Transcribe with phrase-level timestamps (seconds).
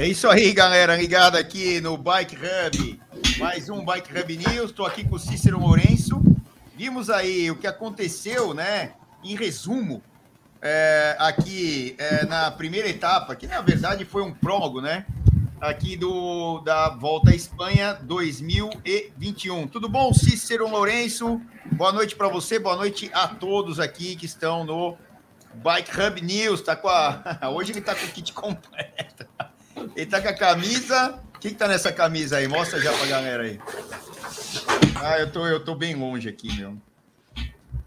[0.00, 3.02] É isso aí, galera, ligado aqui no Bike Hub.
[3.36, 4.70] Mais um Bike Hub News.
[4.70, 6.22] Estou aqui com o Cícero Lourenço.
[6.74, 8.94] Vimos aí o que aconteceu, né?
[9.22, 10.02] Em resumo,
[10.62, 15.04] é, aqui é, na primeira etapa, que na verdade foi um prólogo, né?
[15.60, 19.68] Aqui do da Volta à Espanha 2021.
[19.68, 21.42] Tudo bom, Cícero Lourenço?
[21.72, 24.96] Boa noite para você, boa noite a todos aqui que estão no
[25.56, 26.62] Bike Hub News.
[26.62, 27.22] Tá com a...
[27.54, 29.28] Hoje ele tá com o kit completo.
[29.96, 31.20] Ele tá com a camisa.
[31.34, 32.48] O que, tá nessa camisa aí?
[32.48, 33.60] Mostra já pra galera aí.
[34.96, 36.76] Ah, eu tô, eu tô bem longe aqui, meu.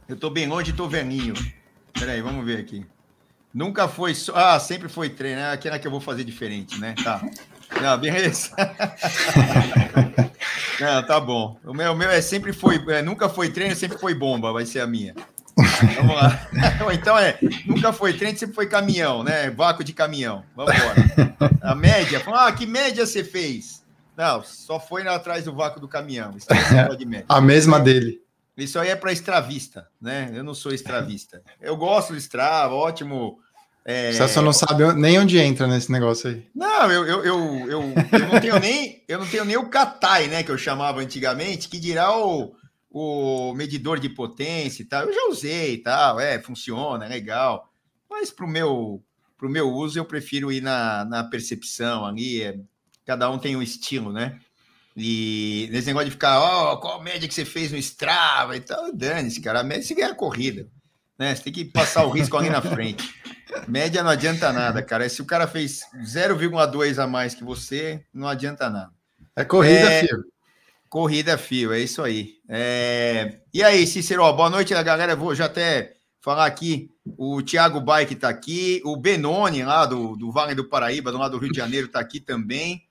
[0.07, 1.33] Eu tô bem longe e tô velhinho.
[1.93, 2.85] Peraí, vamos ver aqui.
[3.53, 4.33] Nunca foi só.
[4.35, 5.52] Ah, sempre foi treino, né?
[5.52, 6.95] Aquela que eu vou fazer diferente, né?
[7.03, 7.21] Tá.
[7.81, 8.52] Não, beleza.
[10.80, 11.57] Não, tá bom.
[11.63, 12.83] O meu, o meu é sempre foi.
[12.89, 15.13] É, nunca foi treino, sempre foi bomba, vai ser a minha.
[15.55, 16.48] Vamos lá.
[16.93, 19.50] Então é, nunca foi treino, sempre foi caminhão, né?
[19.50, 20.44] Vácuo de caminhão.
[20.55, 21.36] Vamos embora.
[21.61, 23.83] A média, ah, que média você fez?
[24.16, 26.36] Não, só foi atrás do vácuo do caminhão.
[26.50, 28.22] É a mesma dele.
[28.55, 30.30] Isso aí é para extravista, né?
[30.33, 31.42] Eu não sou extravista.
[31.59, 33.39] Eu gosto do Strava, ótimo.
[33.83, 34.11] É...
[34.11, 36.45] Você só não sabe nem onde entra nesse negócio aí.
[36.53, 40.27] Não, eu, eu, eu, eu, eu não tenho nem eu não tenho nem o Katai,
[40.27, 40.44] né?
[40.44, 42.53] Que eu chamava antigamente, que dirá o,
[42.94, 45.05] o medidor de potência e tal.
[45.05, 47.73] Eu já usei e tal, é, funciona, é legal.
[48.08, 49.03] Mas para o meu,
[49.36, 52.44] pro meu uso, eu prefiro ir na, na percepção ali.
[52.44, 52.55] É,
[53.03, 54.39] cada um tem um estilo, né?
[54.95, 58.61] E nesse negócio de ficar, ó, oh, qual média que você fez no Strava e
[58.61, 59.61] tal, dane-se, cara.
[59.61, 60.67] A média você ganha a corrida.
[61.17, 61.33] Né?
[61.33, 63.03] Você tem que passar o risco ali na frente.
[63.67, 65.08] Média não adianta nada, cara.
[65.08, 68.91] Se o cara fez 0,2 a mais que você, não adianta nada.
[69.36, 70.02] É corrida, é...
[70.02, 70.23] filho.
[70.94, 72.36] Corrida fio, é isso aí.
[72.55, 73.39] É...
[73.51, 75.15] E aí, Cícero, boa noite, galera.
[75.15, 76.87] Vou já até falar aqui.
[77.17, 81.31] O Thiago Bike está aqui, o Benoni, lá do, do Vale do Paraíba, do lado
[81.31, 82.87] do Rio de Janeiro, está aqui também.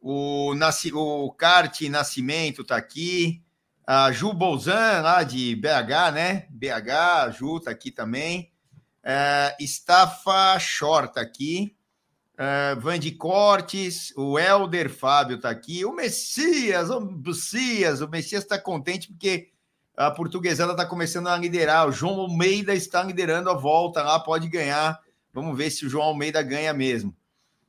[0.00, 0.92] O, Nasci...
[0.94, 3.42] o Kart Nascimento está aqui.
[3.84, 6.46] A Ju Bolzan, lá de BH, né?
[6.50, 8.52] BH, a Ju está aqui também.
[9.02, 9.56] É...
[9.58, 11.74] Estafa Short está aqui.
[12.34, 19.08] Uh, Cortes, o Helder Fábio está aqui, o Messias, o Messias, o Messias está contente
[19.08, 19.50] porque
[19.96, 21.88] a portuguesada está começando a liderar.
[21.88, 24.98] O João Almeida está liderando a volta lá, pode ganhar.
[25.32, 27.14] Vamos ver se o João Almeida ganha mesmo.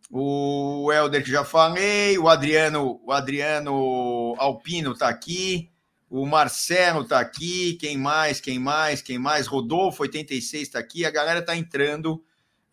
[0.09, 5.72] O Helder que já falei, o Adriano, o Adriano Alpino está aqui,
[6.09, 9.47] o Marcelo está aqui, quem mais, quem mais, quem mais?
[9.47, 12.23] Rodolfo 86 está aqui, a galera está entrando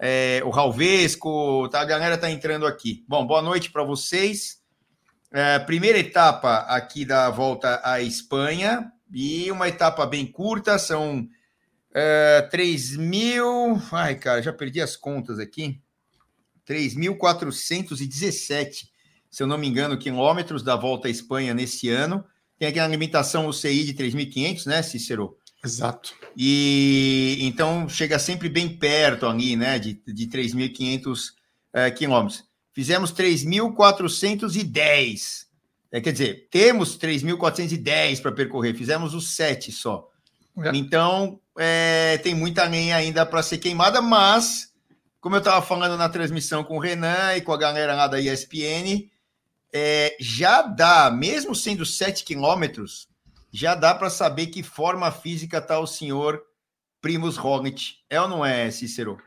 [0.00, 3.04] é, o Ralvesco, tá, a galera tá entrando aqui.
[3.06, 4.62] Bom, boa noite para vocês.
[5.30, 11.28] É, primeira etapa aqui da volta à Espanha e uma etapa bem curta, são
[11.92, 13.78] é, 3 mil.
[13.92, 15.78] Ai, cara, já perdi as contas aqui.
[16.66, 18.88] 3.417,
[19.30, 22.24] se eu não me engano, quilômetros da volta à Espanha nesse ano.
[22.58, 25.36] Tem aqui a limitação UCI de 3.500, né, Cícero?
[25.64, 26.14] Exato.
[26.36, 31.32] E então chega sempre bem perto ali, né, de, de 3.500
[31.72, 32.44] é, quilômetros.
[32.72, 35.46] Fizemos 3.410.
[35.92, 40.08] É, quer dizer, temos 3.410 para percorrer, fizemos os sete só.
[40.64, 40.70] É.
[40.74, 44.72] Então, é, tem muita lenha ainda para ser queimada, mas,
[45.20, 48.20] como eu estava falando na transmissão com o Renan e com a galera lá da
[48.20, 49.10] ESPN,
[49.72, 53.09] é, já dá, mesmo sendo 7 quilômetros,
[53.52, 56.42] já dá para saber que forma física está o senhor
[57.00, 57.94] Primus Roglic.
[58.08, 59.18] É ou não é, Cícero?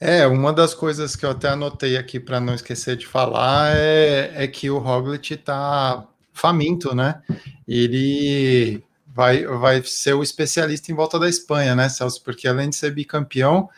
[0.00, 4.44] É, uma das coisas que eu até anotei aqui para não esquecer de falar é,
[4.44, 7.20] é que o Roglic está faminto, né?
[7.66, 12.22] Ele vai, vai ser o especialista em volta da Espanha, né, Celso?
[12.22, 13.68] Porque além de ser bicampeão,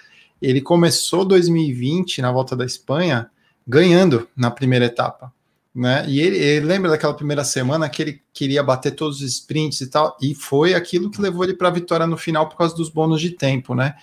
[0.43, 3.31] ele começou 2020 na volta da Espanha
[3.67, 5.33] ganhando na primeira etapa
[5.75, 6.05] né?
[6.09, 9.87] E ele, ele, lembra daquela primeira semana que ele queria bater todos os sprints e
[9.87, 12.89] tal, e foi aquilo que levou ele para a vitória no final por causa dos
[12.89, 13.95] bônus de tempo, né?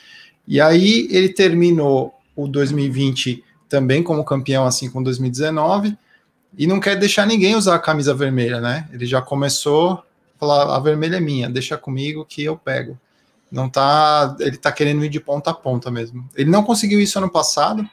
[0.48, 5.98] E aí ele terminou o 2020 também como campeão, assim como 2019,
[6.58, 8.88] e não quer deixar ninguém usar a camisa vermelha, né?
[8.94, 10.04] Ele já começou a
[10.40, 12.98] falar: a vermelha é minha, deixa comigo que eu pego.
[13.52, 16.28] Não tá, ele tá querendo ir de ponta a ponta mesmo.
[16.36, 17.88] Ele não conseguiu isso ano passado.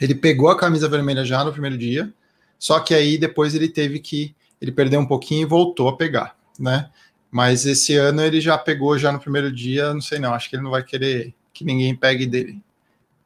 [0.00, 2.12] Ele pegou a camisa vermelha já no primeiro dia
[2.60, 6.36] só que aí depois ele teve que ele perdeu um pouquinho e voltou a pegar,
[6.58, 6.90] né?
[7.30, 10.56] Mas esse ano ele já pegou já no primeiro dia, não sei não, acho que
[10.56, 12.62] ele não vai querer que ninguém pegue dele.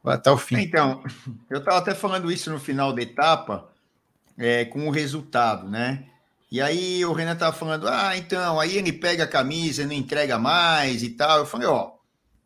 [0.01, 0.55] Vai até o fim.
[0.55, 1.03] Então,
[1.49, 3.69] eu estava até falando isso no final da etapa,
[4.37, 6.05] é, com o resultado, né?
[6.49, 10.39] E aí o Renan estava falando, ah, então, aí ele pega a camisa não entrega
[10.39, 11.39] mais e tal.
[11.39, 11.91] Eu falei, ó,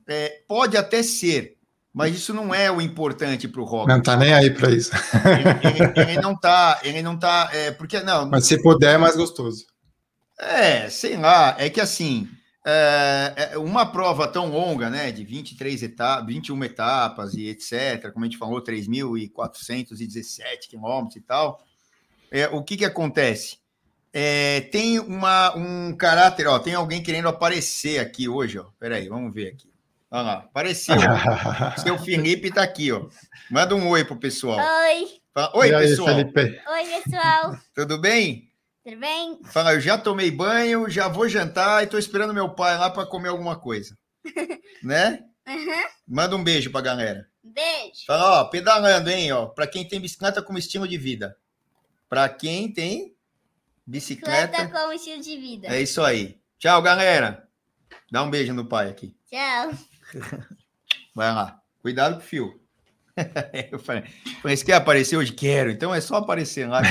[0.07, 1.55] é, pode até ser,
[1.93, 3.89] Mas isso não é o importante para o Roglic.
[3.89, 4.91] Não tá nem aí para isso.
[5.25, 8.29] Ele, ele, ele, não tá, ele não tá, é, porque não.
[8.29, 9.65] Mas se puder é mais gostoso.
[10.39, 12.29] É, sei lá, é que assim,
[12.65, 18.23] é, é uma prova tão longa, né, de 23 etapas, 21 etapas e etc, como
[18.23, 21.61] a gente falou, 3.417 quilômetros e tal,
[22.31, 23.57] é, o que que acontece?
[24.13, 29.33] É, tem uma, um caráter, ó, tem alguém querendo aparecer aqui hoje, ó, peraí, vamos
[29.33, 29.68] ver aqui.
[30.11, 30.95] Olha lá, apareceu.
[31.83, 33.07] Seu Felipe tá aqui, ó.
[33.49, 34.57] Manda um oi pro pessoal.
[34.57, 35.07] Oi.
[35.33, 36.07] Fala, oi, aí, pessoal.
[36.07, 36.41] Felipe?
[36.41, 37.57] Oi, pessoal.
[37.75, 38.49] Tudo bem?
[38.83, 39.39] Tudo bem?
[39.45, 43.05] Fala, eu já tomei banho, já vou jantar e tô esperando meu pai lá para
[43.05, 43.95] comer alguma coisa.
[44.83, 45.23] né?
[45.47, 45.83] Uhum.
[46.07, 47.27] Manda um beijo pra galera.
[47.43, 48.05] Beijo.
[48.07, 51.37] Fala, ó, pedalando, hein, ó, para quem tem bicicleta como estilo de vida.
[52.07, 53.15] Para quem tem
[53.85, 55.67] bicicleta, Bicicleta como estilo de vida.
[55.67, 56.39] é isso aí.
[56.57, 57.47] Tchau, galera.
[58.11, 59.15] Dá um beijo no pai aqui.
[59.29, 59.71] Tchau.
[61.15, 61.59] Vai lá.
[61.81, 62.59] Cuidado com o fio.
[63.71, 64.03] Eu falei,
[64.43, 65.33] mas quer aparecer hoje?
[65.33, 65.71] Quero.
[65.71, 66.81] Então é só aparecer lá.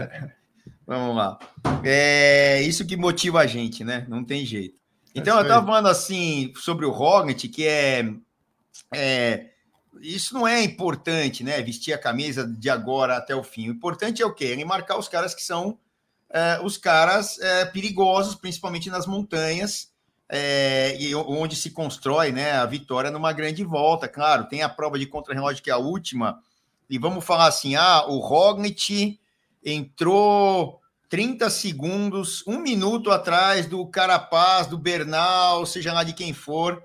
[0.86, 1.38] Vamos lá.
[1.84, 4.06] É isso que motiva a gente, né?
[4.08, 4.78] Não tem jeito.
[5.14, 8.08] Então, eu estava falando assim sobre o Rognit, que é,
[8.94, 9.50] é,
[10.00, 11.60] Isso não é importante, né?
[11.60, 13.68] Vestir a camisa de agora até o fim.
[13.68, 14.44] O importante é o quê?
[14.44, 15.78] Ele marcar os caras que são
[16.30, 19.90] é, os caras é, perigosos, principalmente nas montanhas,
[20.28, 24.06] é, e onde se constrói né, a vitória numa grande volta.
[24.06, 26.38] Claro, tem a prova de contra-relógio que é a última,
[26.88, 29.20] e vamos falar assim: ah, o Rognit
[29.64, 36.82] entrou 30 segundos, um minuto atrás do Carapaz, do Bernal, seja lá de quem for,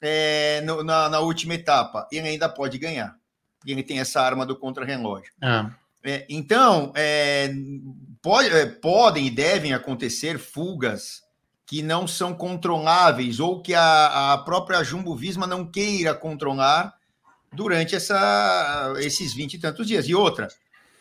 [0.00, 2.06] é, no, na, na, última etapa.
[2.12, 3.16] Ele ainda pode ganhar.
[3.66, 5.32] Ele tem essa arma do contra-relógio.
[5.42, 5.70] Ah.
[6.04, 7.52] É, então, é,
[8.22, 11.25] pode, é, podem e devem acontecer fugas
[11.66, 16.94] que não são controláveis ou que a, a própria Jumbo Visma não queira controlar
[17.52, 20.08] durante essa, esses 20 e tantos dias.
[20.08, 20.46] E outra,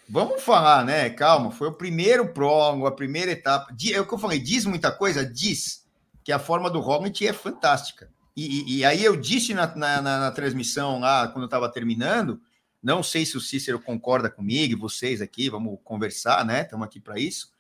[0.10, 1.12] vamos falar, né?
[1.12, 3.72] Calma, foi o primeiro prólogo, a primeira etapa.
[3.94, 5.24] É o que eu falei, diz muita coisa?
[5.24, 5.86] Diz
[6.24, 8.10] que a forma do Roglic é fantástica.
[8.36, 12.42] E, e, e aí eu disse na, na, na, transmissão lá, quando eu estava terminando,
[12.82, 16.64] não sei se o Cícero concorda comigo, vocês aqui, vamos conversar, né?
[16.64, 17.55] Estamos aqui para isso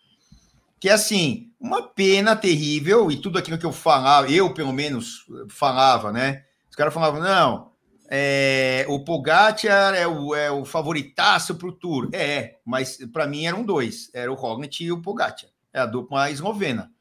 [0.79, 5.25] que é assim, uma pena terrível, e tudo aquilo que eu falava, eu pelo menos
[5.49, 6.43] falava, né?
[6.69, 7.71] Os caras falavam, não,
[8.09, 12.09] é, o Pogacar é o, é o favoritaço para o Tour.
[12.13, 16.29] É, mas para mim eram dois, era o Roglic e o Pogacar, é a dupla
[16.29, 16.91] eslovena.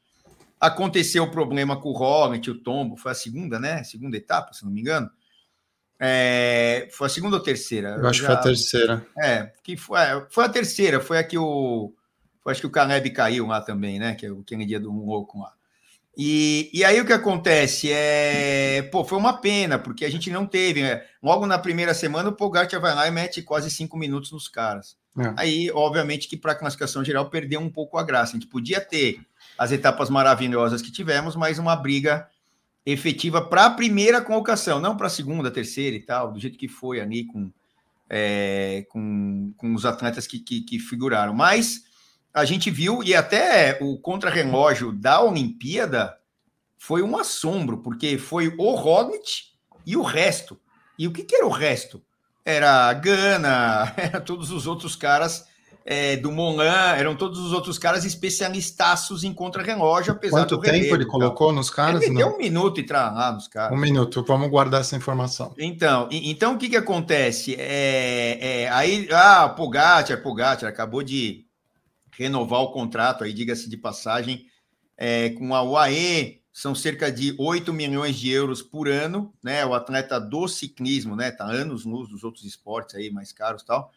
[0.59, 3.83] Aconteceu o problema com o Roglic, o tombo, foi a segunda, né?
[3.83, 5.09] Segunda etapa, se não me engano.
[5.99, 7.97] É, foi a segunda ou terceira?
[7.99, 9.07] Eu acho que foi a terceira.
[9.17, 11.93] É, que foi, é, foi a terceira, foi a que o
[12.49, 14.15] acho que o Caleb caiu lá também, né?
[14.15, 15.53] Que é aquele dia do louco lá.
[16.17, 20.45] E, e aí o que acontece é, pô, foi uma pena, porque a gente não
[20.45, 21.03] teve, né?
[21.21, 24.95] Logo na primeira semana, o Pogacar vai lá e mete quase cinco minutos nos caras.
[25.17, 25.33] É.
[25.37, 28.31] Aí, obviamente, que para a classificação geral perdeu um pouco a graça.
[28.31, 29.19] A gente podia ter
[29.57, 32.27] as etapas maravilhosas que tivemos, mas uma briga
[32.85, 36.67] efetiva para a primeira colocação, não para a segunda, terceira e tal, do jeito que
[36.67, 37.51] foi ali com,
[38.09, 41.33] é, com, com os atletas que, que, que figuraram.
[41.33, 41.83] Mas
[42.35, 46.17] a gente viu, e até o contra-relógio da Olimpíada
[46.77, 49.53] foi um assombro, porque foi o Roglic
[49.85, 50.59] e o resto.
[50.99, 52.03] E o que, que era o resto?
[52.43, 55.45] Era a Gana, era todos os outros caras
[55.85, 60.93] é, do Molan, eram todos os outros caras especialistaços em contra-relógio, apesar Quanto do tempo
[60.93, 62.01] ele colocou nos caras?
[62.03, 63.71] Ele deu um minuto entrar lá nos caras.
[63.71, 65.53] Um minuto, vamos guardar essa informação.
[65.57, 67.55] Então, então o que, que acontece?
[67.57, 71.44] É, é, aí, ah, Pogacar, Pogacar acabou de
[72.17, 74.47] renovar o contrato, aí diga-se de passagem,
[74.97, 79.65] é, com a UAE, são cerca de 8 milhões de euros por ano, né?
[79.65, 81.29] O atleta do ciclismo, né?
[81.29, 83.91] Tá anos luz dos outros esportes aí mais caros tal.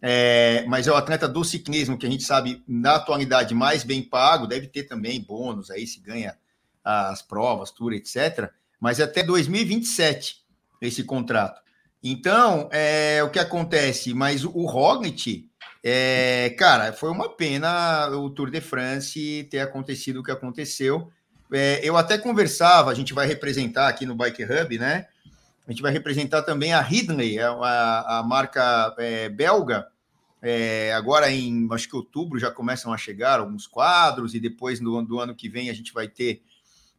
[0.00, 4.02] É, mas é o atleta do ciclismo que a gente sabe na atualidade mais bem
[4.02, 6.38] pago, deve ter também bônus aí se ganha
[6.82, 8.50] as provas, tour, etc.
[8.80, 10.36] Mas é até 2027
[10.80, 11.60] esse contrato.
[12.02, 14.14] Então, é, o que acontece?
[14.14, 15.47] Mas o Roglic,
[15.82, 21.10] é, cara, foi uma pena o Tour de France ter acontecido o que aconteceu.
[21.52, 25.06] É, eu até conversava, a gente vai representar aqui no Bike Hub, né?
[25.66, 29.86] A gente vai representar também a Ridley, a, a marca é, belga.
[30.40, 35.18] É, agora em acho que outubro já começam a chegar alguns quadros, e depois do
[35.18, 36.42] ano que vem a gente vai ter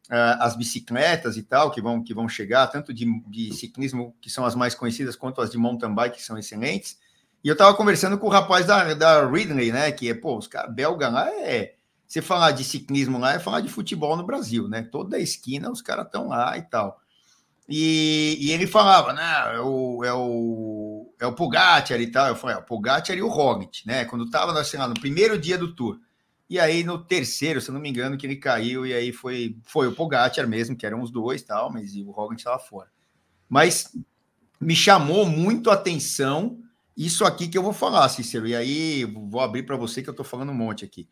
[0.09, 4.29] uh, as bicicletas e tal, que vão, que vão chegar, tanto de, de ciclismo, que
[4.29, 6.97] são as mais conhecidas, quanto as de mountain bike, que são excelentes.
[7.43, 9.91] E eu tava conversando com o rapaz da, da Ridley, né?
[9.91, 11.75] Que é, pô, os caras belga lá é.
[12.07, 14.81] Você falar de ciclismo lá é falar de futebol no Brasil, né?
[14.81, 16.99] Toda esquina os caras estão lá e tal.
[17.67, 19.55] E, e ele falava, né?
[19.55, 22.27] É o, é o, é o Pogacar e tal.
[22.27, 24.05] Eu falei, é, o Pogacar e o Roglic, né?
[24.05, 25.99] Quando estava assim, lá, no primeiro dia do Tour.
[26.49, 29.55] E aí no terceiro, se eu não me engano, que ele caiu e aí foi,
[29.63, 32.89] foi o Pogacar mesmo, que eram os dois tal, mas o Roglic estava fora.
[33.47, 33.95] Mas
[34.59, 36.57] me chamou muito a atenção
[37.05, 38.45] isso aqui que eu vou falar, Cícero.
[38.45, 41.07] E aí vou abrir para você que eu estou falando um monte aqui.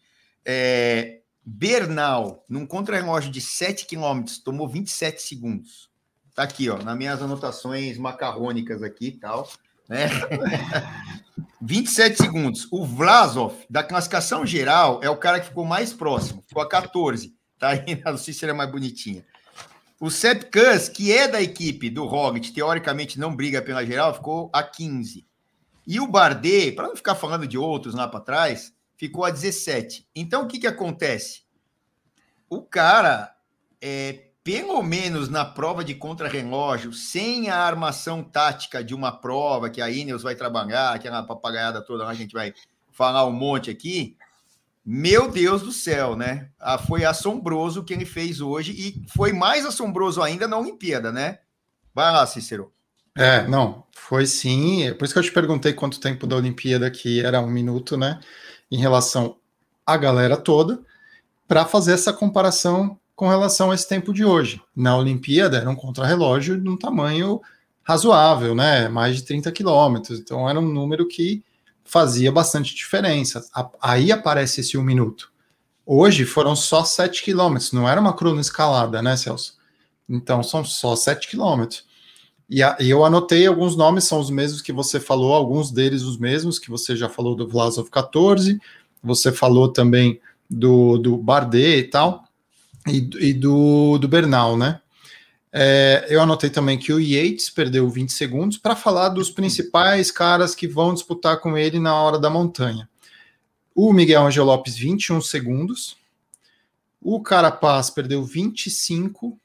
[0.46, 5.90] É, Bernal, num contra-relógio de 7 km, tomou 27 segundos.
[6.36, 9.50] Tá aqui, ó, nas minhas anotações macarrônicas aqui e tal,
[9.88, 10.10] né?
[11.62, 12.68] 27 segundos.
[12.70, 17.34] O Vlasov, da classificação geral, é o cara que ficou mais próximo, ficou a 14.
[17.58, 19.26] Tá aí, sei se era mais bonitinha.
[20.00, 24.50] O Sepp Kuss, que é da equipe do Roglic, teoricamente não briga pela geral, ficou
[24.54, 25.27] a 15.
[25.88, 30.06] E o Bardet, para não ficar falando de outros lá para trás, ficou a 17.
[30.14, 31.44] Então, o que, que acontece?
[32.50, 33.34] O cara
[33.82, 39.82] é, pelo menos na prova de contrarrelógio, sem a armação tática de uma prova que
[39.82, 42.54] a Ineos vai trabalhar, aquela papagaiada toda lá, a gente vai
[42.92, 44.18] falar um monte aqui.
[44.86, 46.50] Meu Deus do céu, né?
[46.60, 51.12] Ah, foi assombroso o que ele fez hoje e foi mais assombroso ainda na Olimpíada,
[51.12, 51.40] né?
[51.94, 52.74] Vai lá, Cícero.
[53.18, 54.84] É, não, foi sim.
[54.84, 57.98] É por isso que eu te perguntei quanto tempo da Olimpíada, que era um minuto,
[57.98, 58.20] né?
[58.72, 59.38] Em relação
[59.86, 60.80] à galera toda,
[61.48, 64.62] para fazer essa comparação com relação a esse tempo de hoje.
[64.76, 67.42] Na Olimpíada era um contrarrelógio de um tamanho
[67.84, 68.88] razoável, né?
[68.88, 70.20] Mais de 30 quilômetros.
[70.20, 71.44] Então era um número que
[71.84, 73.44] fazia bastante diferença.
[73.82, 75.32] Aí aparece esse um minuto.
[75.86, 79.58] Hoje foram só 7 quilômetros, não era uma crono escalada, né, Celso?
[80.08, 81.88] Então são só 7 quilômetros.
[82.50, 86.04] E, a, e, eu anotei alguns nomes, são os mesmos que você falou, alguns deles
[86.04, 88.60] os mesmos, que você já falou do Vlasov 14,
[89.04, 92.24] você falou também do, do Bardet e tal
[92.88, 94.80] e, e do, do Bernal, né?
[95.52, 100.54] É, eu anotei também que o Yates perdeu 20 segundos para falar dos principais caras
[100.54, 102.88] que vão disputar com ele na hora da montanha.
[103.74, 105.98] O Miguel Angel Lopes, 21 segundos.
[107.02, 109.40] O Carapaz perdeu 25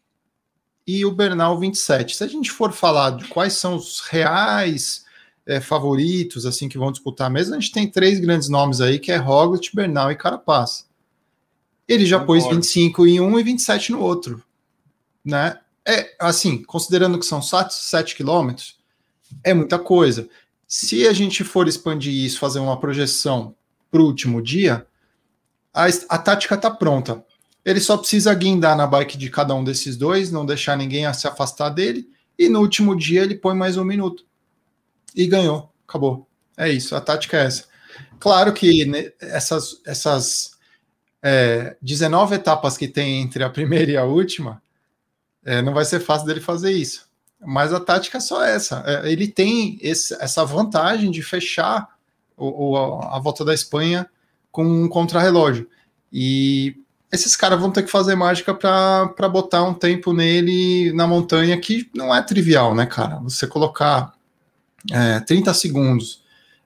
[0.87, 2.17] e o Bernal 27.
[2.17, 5.05] Se a gente for falar de quais são os reais
[5.47, 9.13] é, favoritos assim que vão disputar mesmo, a gente tem três grandes nomes aí, que
[9.13, 10.89] é Roglic, Bernal e Carapaz.
[11.87, 12.45] Ele já Concordo.
[12.45, 14.43] pôs 25 em um e 27 no outro.
[15.25, 15.59] Né?
[15.87, 18.79] É assim, considerando que são 7 quilômetros,
[19.43, 20.29] é muita coisa.
[20.67, 23.55] Se a gente for expandir isso, fazer uma projeção
[23.91, 24.87] para o último dia,
[25.73, 27.25] a, a tática está pronta.
[27.65, 31.27] Ele só precisa guindar na bike de cada um desses dois, não deixar ninguém se
[31.29, 34.25] afastar dele, e no último dia ele põe mais um minuto.
[35.15, 35.73] E ganhou.
[35.87, 36.27] Acabou.
[36.57, 37.65] É isso, a tática é essa.
[38.19, 40.53] Claro que essas, essas
[41.23, 44.63] é, 19 etapas que tem entre a primeira e a última,
[45.45, 47.09] é, não vai ser fácil dele fazer isso.
[47.45, 48.83] Mas a tática é só essa.
[48.87, 51.89] É, ele tem esse, essa vantagem de fechar
[52.37, 54.09] o, o, a volta da Espanha
[54.51, 55.69] com um contrarrelógio.
[56.13, 56.77] E
[57.13, 61.91] esses caras vão ter que fazer mágica para botar um tempo nele na montanha que
[61.95, 63.17] não é trivial, né, cara?
[63.19, 64.15] Você colocar
[64.91, 66.23] é, 30 segundos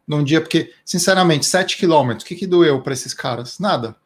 [0.06, 3.58] num dia, porque, sinceramente, 7 quilômetros, o que, que doeu para esses caras?
[3.58, 3.96] Nada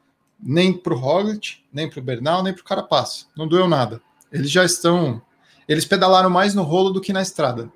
[0.42, 3.26] nem para o Roglic, nem para o Bernal, nem para o Carapaz.
[3.36, 4.00] Não doeu nada.
[4.32, 5.20] Eles já estão.
[5.68, 7.70] Eles pedalaram mais no rolo do que na estrada,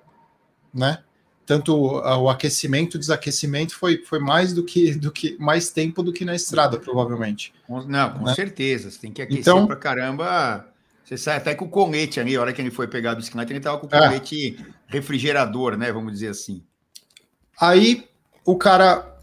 [0.72, 0.98] né?
[1.46, 6.12] Tanto o aquecimento, o desaquecimento foi, foi mais do que, do que mais tempo do
[6.12, 7.52] que na estrada, provavelmente.
[7.68, 8.34] Não, com né?
[8.34, 8.90] certeza.
[8.90, 10.66] Você tem que aquecer então, para caramba.
[11.04, 13.52] Você sai até com o colete ali, a hora que ele foi pegar a bicicleta,
[13.52, 13.98] ele estava com o é.
[13.98, 14.64] colete é.
[14.86, 15.92] refrigerador, né?
[15.92, 16.62] Vamos dizer assim.
[17.60, 18.08] Aí
[18.44, 19.14] o cara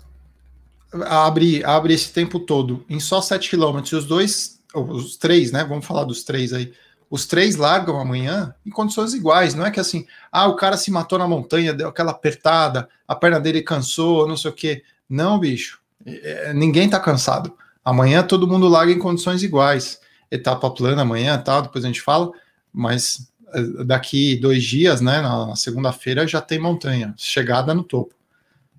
[1.06, 5.64] abre, abre esse tempo todo em só 7 km, e os dois, os três, né?
[5.64, 6.72] Vamos falar dos três aí.
[7.12, 9.54] Os três largam amanhã em condições iguais.
[9.54, 13.14] Não é que assim, ah, o cara se matou na montanha, deu aquela apertada, a
[13.14, 14.82] perna dele cansou, não sei o quê.
[15.10, 15.82] Não, bicho.
[16.06, 17.54] É, é ninguém tá cansado.
[17.84, 20.00] Amanhã todo mundo larga em condições iguais.
[20.32, 22.32] Etapa plana amanhã, tal, depois a gente fala,
[22.72, 28.16] mas é, daqui dois dias, né, na segunda-feira já tem montanha, chegada no topo.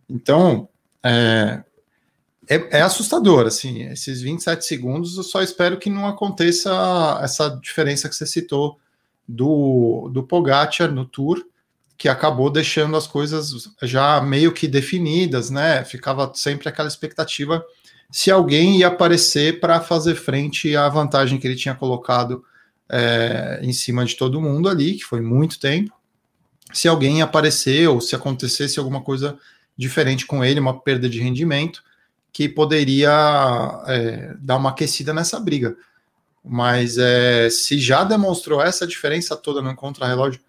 [0.09, 0.67] Então,
[1.03, 1.63] é,
[2.49, 8.09] é, é, assustador, assim, esses 27 segundos, eu só espero que não aconteça essa diferença
[8.09, 8.79] que você citou
[9.27, 11.45] do, do Pogacar no Tour,
[11.97, 15.85] que acabou deixando as coisas já meio que definidas, né?
[15.85, 17.65] Ficava sempre aquela expectativa
[18.11, 22.45] se alguém ia aparecer para fazer frente à vantagem que ele tinha colocado
[22.89, 25.95] é, em cima de todo mundo ali, que foi muito tempo.
[26.73, 29.39] Se alguém aparecer ou se acontecesse alguma coisa
[29.77, 31.83] diferente com ele, uma perda de rendimento
[32.33, 35.77] que poderia é, dar uma aquecida nessa briga.
[36.45, 40.41] Mas é, se já demonstrou essa diferença toda no contrarrelógio,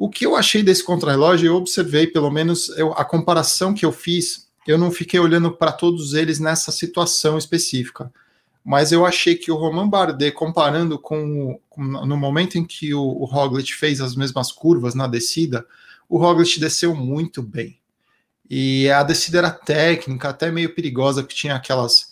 [0.00, 3.92] O que eu achei desse contrarrelógio, eu observei, pelo menos eu, a comparação que eu
[3.92, 8.10] fiz, eu não fiquei olhando para todos eles nessa situação específica.
[8.64, 13.02] Mas eu achei que o Roman Bardet, comparando com, com no momento em que o,
[13.02, 15.66] o Roglic fez as mesmas curvas na descida,
[16.08, 17.79] o Roglic desceu muito bem.
[18.50, 22.10] E a descida era técnica, até meio perigosa, que tinha aquelas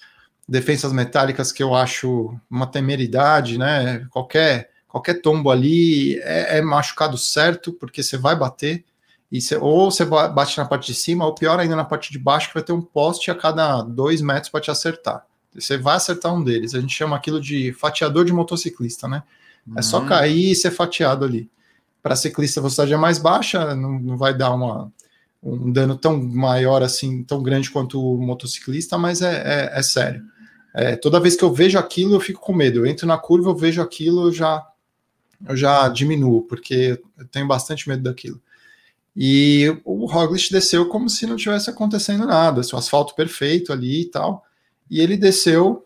[0.49, 4.07] defensas metálicas que eu acho uma temeridade, né?
[4.11, 8.85] Qualquer, qualquer tombo ali é, é machucado certo, porque você vai bater,
[9.33, 12.19] e você, ou você bate na parte de cima, ou pior ainda na parte de
[12.19, 15.27] baixo, que vai ter um poste a cada dois metros para te acertar.
[15.53, 16.75] Você vai acertar um deles.
[16.75, 19.25] A gente chama aquilo de fatiador de motociclista, né?
[19.77, 20.07] É só uhum.
[20.07, 21.51] cair e ser fatiado ali.
[22.03, 24.91] Para ciclista, a velocidade é mais baixa, não, não vai dar uma,
[25.43, 30.23] um dano tão maior assim, tão grande quanto o motociclista, mas é, é, é sério.
[30.75, 32.81] É, toda vez que eu vejo aquilo, eu fico com medo.
[32.81, 34.67] Eu entro na curva, eu vejo aquilo, eu já,
[35.49, 38.41] eu já diminuo, porque eu tenho bastante medo daquilo.
[39.17, 44.05] E o Roglic desceu como se não tivesse acontecendo nada, o asfalto perfeito ali e
[44.05, 44.45] tal.
[44.89, 45.85] E ele desceu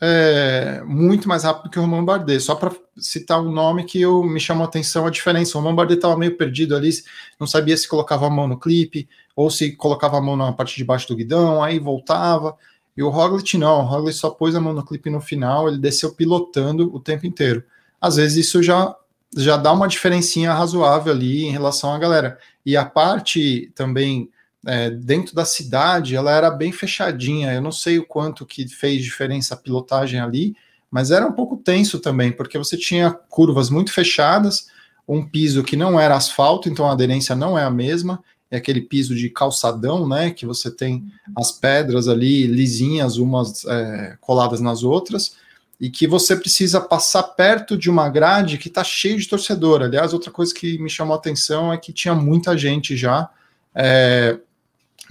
[0.00, 2.40] é, muito mais rápido que o Romain Bardet.
[2.40, 5.56] Só para citar um nome que eu, me chamou a atenção a diferença.
[5.56, 6.90] O Romain Bardet estava meio perdido ali,
[7.38, 10.76] não sabia se colocava a mão no clipe ou se colocava a mão na parte
[10.76, 12.56] de baixo do guidão, aí voltava.
[12.96, 15.78] E o Roglic não, o Roglic só pôs a mão no clipe no final, ele
[15.78, 17.62] desceu pilotando o tempo inteiro.
[18.00, 18.94] Às vezes isso já
[19.36, 22.38] já dá uma diferencinha razoável ali em relação à galera.
[22.64, 24.30] E a parte também
[24.66, 27.52] é, dentro da cidade, ela era bem fechadinha.
[27.52, 30.56] Eu não sei o quanto que fez diferença a pilotagem ali,
[30.90, 34.68] mas era um pouco tenso também, porque você tinha curvas muito fechadas,
[35.06, 38.80] um piso que não era asfalto, então a aderência não é a mesma, é aquele
[38.80, 40.30] piso de calçadão, né?
[40.30, 41.04] Que você tem
[41.36, 45.36] as pedras ali lisinhas, umas é, coladas nas outras,
[45.80, 49.82] e que você precisa passar perto de uma grade que está cheio de torcedor.
[49.82, 53.28] Aliás, outra coisa que me chamou a atenção é que tinha muita gente já.
[53.74, 54.38] É,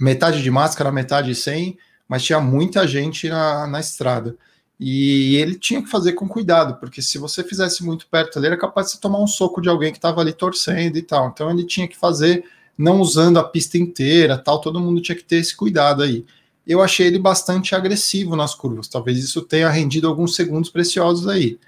[0.00, 4.36] metade de máscara, metade sem, mas tinha muita gente na, na estrada.
[4.80, 8.56] E ele tinha que fazer com cuidado, porque se você fizesse muito perto ali, era
[8.56, 11.28] capaz de tomar um soco de alguém que estava ali torcendo e tal.
[11.28, 12.44] Então ele tinha que fazer
[12.76, 16.24] não usando a pista inteira, tal, todo mundo tinha que ter esse cuidado aí.
[16.64, 21.58] Eu achei ele bastante agressivo nas curvas, talvez isso tenha rendido alguns segundos preciosos aí.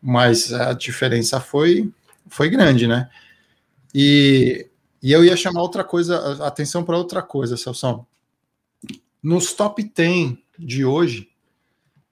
[0.00, 1.90] Mas a diferença foi
[2.28, 3.08] foi grande, né?
[3.94, 4.66] E
[5.04, 8.06] e eu ia chamar outra coisa, atenção para outra coisa, Celso.
[9.22, 11.28] Nos top 10 de hoje,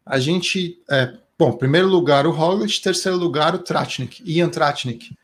[0.04, 0.78] a gente.
[0.90, 5.16] É, bom, primeiro lugar o Roglic, terceiro lugar o Tratnik, Ian Tratnik,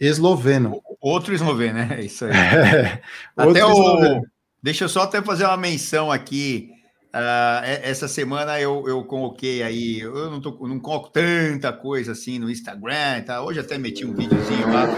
[0.00, 0.82] esloveno.
[1.00, 2.04] Outro esloveno, né?
[2.04, 2.32] Isso aí.
[2.34, 3.02] É,
[3.36, 3.70] até o.
[3.70, 4.22] Esloveno.
[4.60, 6.72] Deixa eu só até fazer uma menção aqui.
[7.14, 12.40] Uh, essa semana eu, eu coloquei aí, eu não, tô, não coloco tanta coisa assim
[12.40, 13.42] no Instagram, tá?
[13.42, 14.88] Hoje até meti um videozinho lá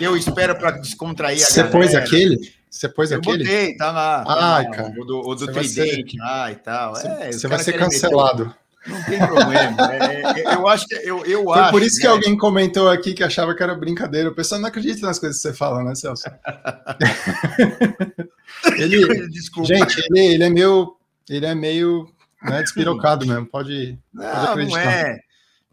[0.00, 2.38] eu espero para descontrair Você pôs aquele?
[2.70, 3.44] Você pôs eu aquele?
[3.44, 4.22] Botei, tá lá.
[4.22, 4.94] Ah, tá cara.
[4.98, 6.04] O do, o do ser...
[6.18, 6.94] lá e tal.
[6.94, 8.54] Você, é, você vai ser cancelado.
[8.86, 9.92] Não tem problema.
[9.92, 12.02] É, é, eu acho que eu, eu Foi acho, por isso né?
[12.02, 14.30] que alguém comentou aqui que achava que era brincadeira.
[14.30, 16.24] O pessoal não acredita nas coisas que você fala, né, Celso?
[18.78, 19.68] ele, Desculpa.
[19.68, 20.96] Gente, ele, ele é meio,
[21.28, 22.08] ele é meio
[22.42, 23.46] né, despirocado mesmo.
[23.46, 24.84] Pode, não, pode acreditar.
[24.84, 25.18] Não é.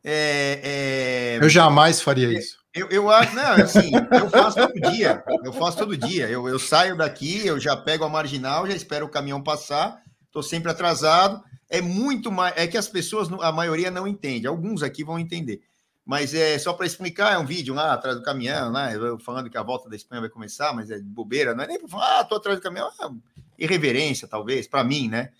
[0.07, 1.39] É, é...
[1.41, 2.57] Eu jamais faria isso.
[2.75, 5.23] Eu, eu acho, não, assim, eu faço todo dia.
[5.45, 6.29] Eu faço todo dia.
[6.29, 10.43] Eu, eu saio daqui, eu já pego a marginal, já espero o caminhão passar, estou
[10.43, 11.41] sempre atrasado.
[11.69, 12.53] É muito mais.
[12.57, 14.45] É que as pessoas, a maioria não entende.
[14.45, 15.61] Alguns aqui vão entender.
[16.05, 18.93] Mas é só para explicar, é um vídeo lá atrás do caminhão, né?
[19.25, 21.87] Falando que a volta da Espanha vai começar, mas é bobeira, não é nem para
[21.87, 25.31] falar, ah, tô atrás do caminhão, é irreverência, talvez, para mim, né?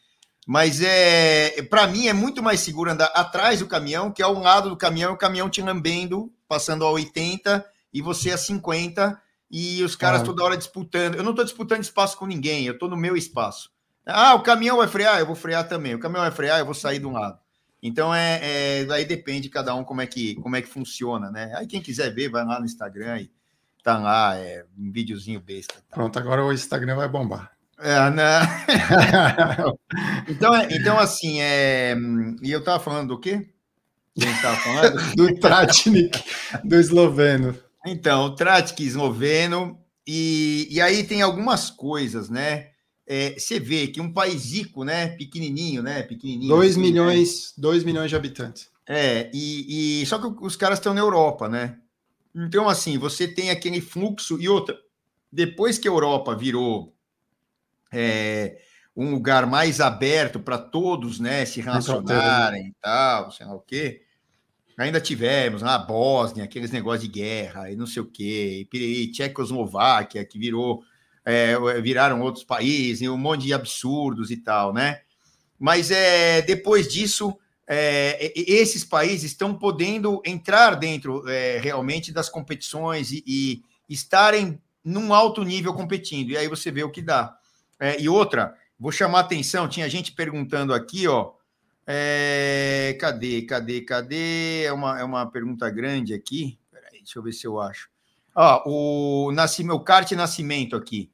[0.45, 4.69] Mas é, para mim é muito mais seguro andar atrás do caminhão, que ao lado
[4.69, 9.95] do caminhão, o caminhão te lambendo passando a 80 e você a 50 e os
[9.95, 10.23] caras ah.
[10.23, 11.15] toda hora disputando.
[11.15, 13.71] Eu não estou disputando espaço com ninguém, eu estou no meu espaço.
[14.05, 15.95] Ah, o caminhão vai frear, eu vou frear também.
[15.95, 17.39] O caminhão vai frear, eu vou sair de um lado.
[17.81, 18.39] Então é,
[18.81, 21.53] é aí depende de cada um como é que como é que funciona, né?
[21.55, 23.31] Aí quem quiser ver, vai lá no Instagram e
[23.83, 25.75] tá lá, é um videozinho besta.
[25.89, 27.54] Pronto, agora o Instagram vai bombar.
[27.79, 28.39] É, né?
[30.29, 31.95] então, é, então, assim, é...
[32.41, 33.49] e eu tava falando do quê?
[34.15, 35.15] Estava falando?
[35.15, 36.23] do Tratnik,
[36.63, 37.57] do esloveno.
[37.85, 42.69] Então, o Tratnik esloveno, e, e aí tem algumas coisas, né?
[43.07, 45.09] É, você vê que um país rico, né?
[45.09, 46.01] Pequenininho, né?
[46.03, 46.47] Pequenininho.
[46.47, 47.61] 2 assim, milhões, né?
[47.61, 48.69] dois milhões de habitantes.
[48.87, 51.77] É, e, e só que os caras estão na Europa, né?
[52.33, 54.77] Então, assim, você tem aquele fluxo e outra.
[55.31, 56.94] Depois que a Europa virou
[57.91, 58.57] é,
[58.95, 61.45] um lugar mais aberto para todos, né?
[61.45, 64.05] Se relacionarem e tal, sei lá o quê
[64.77, 70.25] Ainda tivemos na Bósnia, aqueles negócios de guerra e não sei o quê, e Tchecoslováquia,
[70.25, 70.83] que virou,
[71.23, 74.99] é, viraram outros países, um monte de absurdos e tal, né?
[75.57, 83.11] Mas é, depois disso, é, esses países estão podendo entrar dentro é, realmente das competições
[83.11, 86.31] e, e, estarem num alto nível competindo.
[86.31, 87.37] E aí você vê o que dá.
[87.79, 91.33] É, e outra, vou chamar atenção, tinha gente perguntando aqui, ó,
[91.87, 94.63] é, cadê, cadê, cadê?
[94.63, 96.57] É uma, é uma pergunta grande aqui.
[96.71, 97.89] Peraí, deixa eu ver se eu acho.
[98.35, 101.11] Ah, o, Nascimento, o kart Nascimento aqui.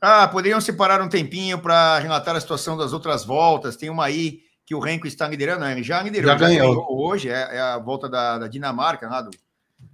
[0.00, 3.76] Ah, poderiam separar um tempinho para relatar a situação das outras voltas.
[3.76, 5.60] Tem uma aí que o Renko está liderando.
[5.60, 5.82] Né?
[5.82, 6.74] Já liderou, já, já ganhou.
[6.74, 7.06] ganhou.
[7.06, 7.28] hoje.
[7.28, 9.30] É, é, a volta da, da Dinamarca, lá do,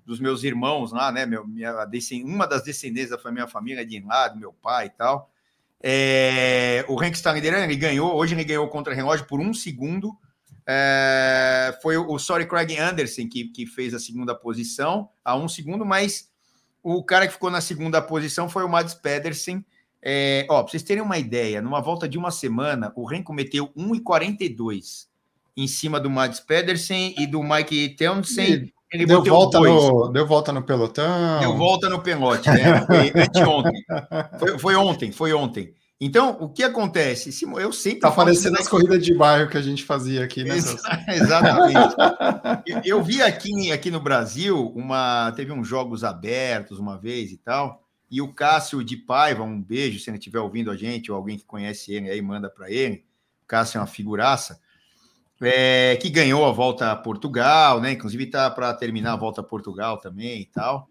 [0.07, 1.27] dos meus irmãos lá, né?
[1.27, 1.75] Meu, minha,
[2.25, 5.31] uma das descendentes da minha família de lá, do meu pai e tal.
[5.83, 8.15] É, o Rank está liderando, ele ganhou.
[8.15, 10.17] Hoje ele ganhou contra relógio por um segundo.
[10.65, 15.85] É, foi o, Sorry Craig Anderson que, que fez a segunda posição a um segundo,
[15.85, 16.31] mas
[16.83, 19.65] o cara que ficou na segunda posição foi o Mads Pedersen.
[20.01, 23.73] É, ó, para vocês terem uma ideia, numa volta de uma semana, o Renko meteu
[23.77, 25.07] 1,42
[25.57, 28.73] em cima do Mads Pedersen e do Mike Townsend.
[28.93, 31.41] Ele deu volta, no, deu volta no pelotão.
[31.41, 32.85] Deu volta no pelote, né?
[32.87, 33.85] Foi anteontem.
[34.39, 35.75] Foi, foi ontem, foi ontem.
[36.05, 37.31] Então, o que acontece?
[37.59, 38.01] Eu sempre.
[38.01, 40.57] Tá parecendo as corridas de bairro que a gente fazia aqui, né?
[41.09, 41.95] Exatamente.
[42.67, 45.33] eu, eu, vi aqui, aqui no Brasil uma.
[45.37, 47.85] Teve uns jogos abertos uma vez e tal.
[48.11, 51.39] E o Cássio de Paiva, um beijo, se ele estiver ouvindo a gente, ou alguém
[51.39, 53.05] que conhece ele aí, manda para ele.
[53.45, 54.61] O Cássio é uma figuraça
[55.43, 57.93] é, que ganhou a volta a Portugal, né?
[57.93, 60.89] Inclusive está para terminar a volta a Portugal também e tal.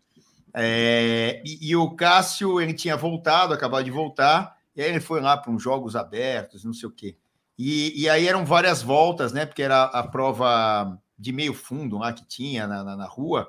[0.54, 5.22] É, e, e, o Cássio ele tinha voltado, acabado de voltar, e aí ele foi
[5.22, 7.16] lá para uns jogos abertos, não sei o quê.
[7.58, 9.46] E, e, aí eram várias voltas, né?
[9.46, 13.48] Porque era a prova de meio fundo lá que tinha na, na, na rua,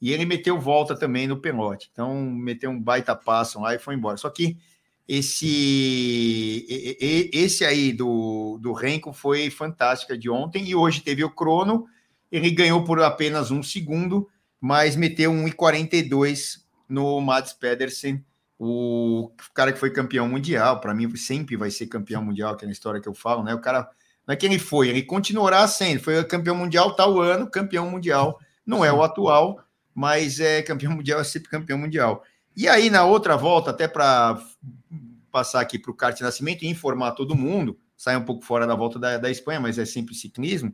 [0.00, 1.88] e ele meteu volta também no pelote.
[1.90, 4.16] Então meteu um baita passo lá e foi embora.
[4.16, 4.58] Só que
[5.06, 6.66] esse
[7.32, 11.86] esse aí do, do Renko foi fantástica de ontem e hoje teve o crono.
[12.32, 14.28] Ele ganhou por apenas um segundo,
[14.60, 18.24] mas meteu 1,42 no Mads Pedersen,
[18.58, 20.80] o cara que foi campeão mundial.
[20.80, 23.54] Para mim, sempre vai ser campeão mundial, aquela história que eu falo, né?
[23.54, 23.88] O cara
[24.26, 26.00] não é que ele foi, ele continuará sendo.
[26.00, 28.38] Foi campeão mundial tal ano, campeão mundial.
[28.64, 29.60] Não é o atual,
[29.94, 32.24] mas é campeão mundial, é sempre campeão mundial.
[32.56, 34.40] E aí, na outra volta, até para
[35.34, 38.76] passar aqui para o kart nascimento e informar todo mundo, sai um pouco fora da
[38.76, 40.72] volta da, da Espanha, mas é sempre ciclismo.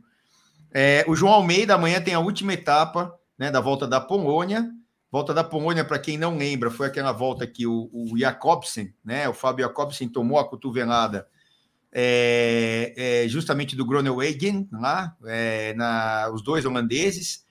[0.71, 4.69] É, o João Almeida amanhã tem a última etapa né, da volta da Polônia.
[5.11, 9.27] Volta da Polônia, para quem não lembra, foi aquela volta que o, o Jacobsen, né,
[9.27, 11.27] o Fábio Jacobsen tomou a cotovelada
[11.91, 17.43] é, é, justamente do Groenewegen, lá, é, na, os dois holandeses,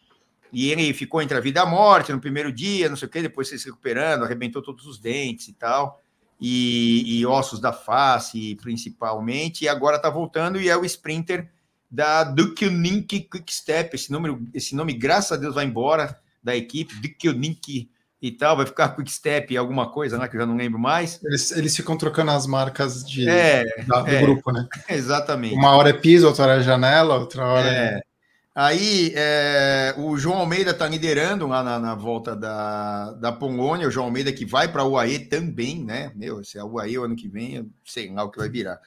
[0.52, 3.10] e ele ficou entre a vida e a morte no primeiro dia, não sei o
[3.10, 6.00] que, depois se recuperando, arrebentou todos os dentes e tal
[6.40, 11.50] e, e ossos da face, principalmente, e agora está voltando e é o sprinter
[11.90, 13.94] da Dukelink Quickstep.
[13.94, 17.90] Esse nome, esse nome, graças a Deus, vai embora da equipe, Dukelink
[18.22, 21.20] e tal, vai ficar Quickstep alguma coisa, né, que eu já não lembro mais.
[21.22, 24.66] Eles, eles ficam trocando as marcas de, é, da, do é, grupo, né?
[24.88, 25.54] Exatamente.
[25.54, 27.84] Uma hora é piso, outra hora é janela, outra hora é...
[27.96, 28.09] é...
[28.54, 33.90] Aí é, o João Almeida está liderando lá na, na, volta da, da Polônia, o
[33.90, 36.12] João Almeida que vai para o UAE também, né?
[36.16, 38.80] Meu, se é o UAE o ano que vem, sei lá o que vai virar.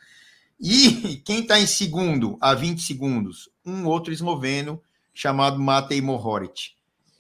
[0.60, 3.50] E quem está em segundo, a 20 segundos?
[3.66, 4.82] Um outro esloveno
[5.14, 6.72] chamado Matej Mohoric.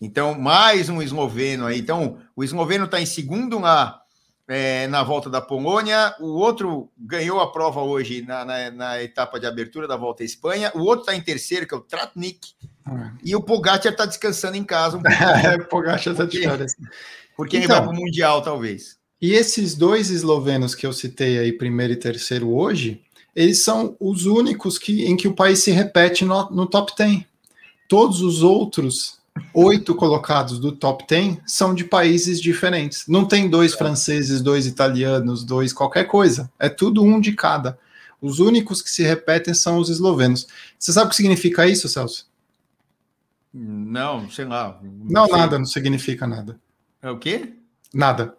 [0.01, 1.79] Então, mais um esloveno aí.
[1.79, 4.02] Então, o esloveno está em segundo lá
[4.47, 9.39] é, na volta da Polônia, o outro ganhou a prova hoje na, na, na etapa
[9.39, 12.53] de abertura da volta à Espanha, o outro está em terceiro, que é o Tratnik,
[12.86, 13.13] ah.
[13.23, 14.97] e o Pogacar está descansando em casa.
[14.97, 16.75] Um é, o Pogacar está de férias.
[17.36, 18.97] Porque então, ele vai para o Mundial, talvez.
[19.21, 23.01] E esses dois eslovenos que eu citei aí, primeiro e terceiro hoje,
[23.36, 27.23] eles são os únicos que, em que o país se repete no, no top 10.
[27.88, 29.22] Todos os outros
[29.53, 33.05] oito colocados do top 10 são de países diferentes.
[33.07, 36.51] Não tem dois franceses, dois italianos, dois qualquer coisa.
[36.59, 37.77] É tudo um de cada.
[38.21, 40.47] Os únicos que se repetem são os eslovenos.
[40.79, 42.31] Você sabe o que significa isso, Celso?
[43.53, 44.79] Não, sei lá.
[44.81, 46.59] Não, não nada, não significa nada.
[47.01, 47.53] É o quê?
[47.93, 48.35] Nada.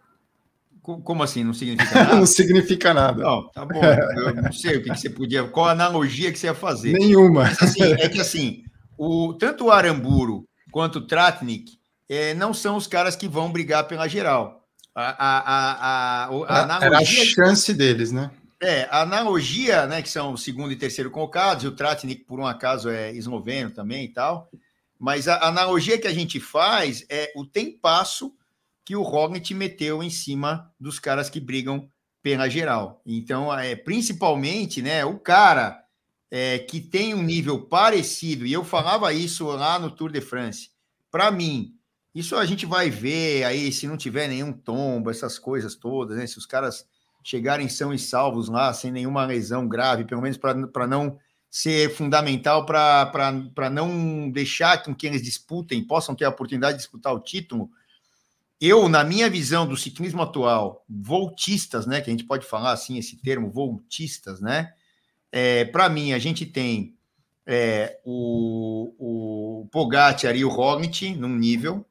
[0.83, 1.44] Como assim?
[1.44, 2.16] Não significa nada?
[2.16, 3.22] não significa nada.
[3.22, 3.80] Não, tá bom.
[3.85, 5.44] Eu não sei o que, que você podia.
[5.44, 6.92] Qual a analogia que você ia fazer?
[6.92, 7.44] Nenhuma.
[7.44, 8.64] Assim, é que assim,
[8.98, 13.87] o, tanto o Aramburo quanto o Tratnik, é, não são os caras que vão brigar
[13.87, 14.67] pela geral.
[14.93, 18.33] A, a, a, a, analogia, Era a chance deles, né?
[18.61, 22.41] É, a analogia, né, que são o segundo e terceiro colocados, e o Tratnik, por
[22.41, 24.51] um acaso, é esloveno também e tal,
[24.99, 28.35] Mas a analogia que a gente faz é o tempasso
[28.85, 31.89] que o Roglic meteu em cima dos caras que brigam
[32.21, 33.01] pela geral.
[33.07, 35.84] Então, é, principalmente, né, o cara
[36.37, 40.68] é, que tem um nível parecido, e eu falava isso lá no Tour de France,
[41.09, 41.77] para mim,
[42.12, 46.27] isso a gente vai ver aí, se não tiver nenhum tombo, essas coisas todas, né,
[46.27, 46.88] se os caras
[47.23, 51.16] chegarem são e salvos lá, sem nenhuma lesão grave, pelo menos para não
[51.49, 57.14] ser fundamental para não deixar com que eles disputem, possam ter a oportunidade de disputar
[57.14, 57.70] o título,
[58.61, 62.99] eu, na minha visão do ciclismo atual, voltistas, né, que a gente pode falar assim
[62.99, 64.73] esse termo, voltistas, né,
[65.37, 66.94] é, para mim a gente tem
[67.44, 68.94] é, o,
[69.64, 71.85] o Pogacar e o Roglic num nível,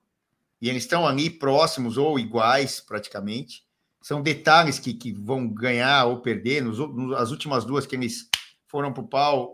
[0.62, 3.66] e eles estão ali próximos ou iguais praticamente,
[4.02, 6.80] são detalhes que, que vão ganhar ou perder, nos,
[7.18, 8.30] as últimas duas que eles
[8.66, 9.54] foram para o pau,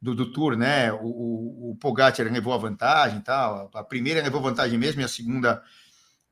[0.00, 4.40] do, do Tour, né, o, o, o Pogacar levou a vantagem tal, a primeira levou
[4.40, 5.62] vantagem mesmo, e a segunda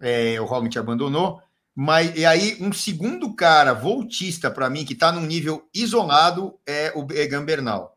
[0.01, 1.39] é, o Roglic abandonou,
[1.75, 6.93] mas e aí um segundo cara voltista para mim que está num nível isolado é
[6.95, 7.97] o Egan Bernal,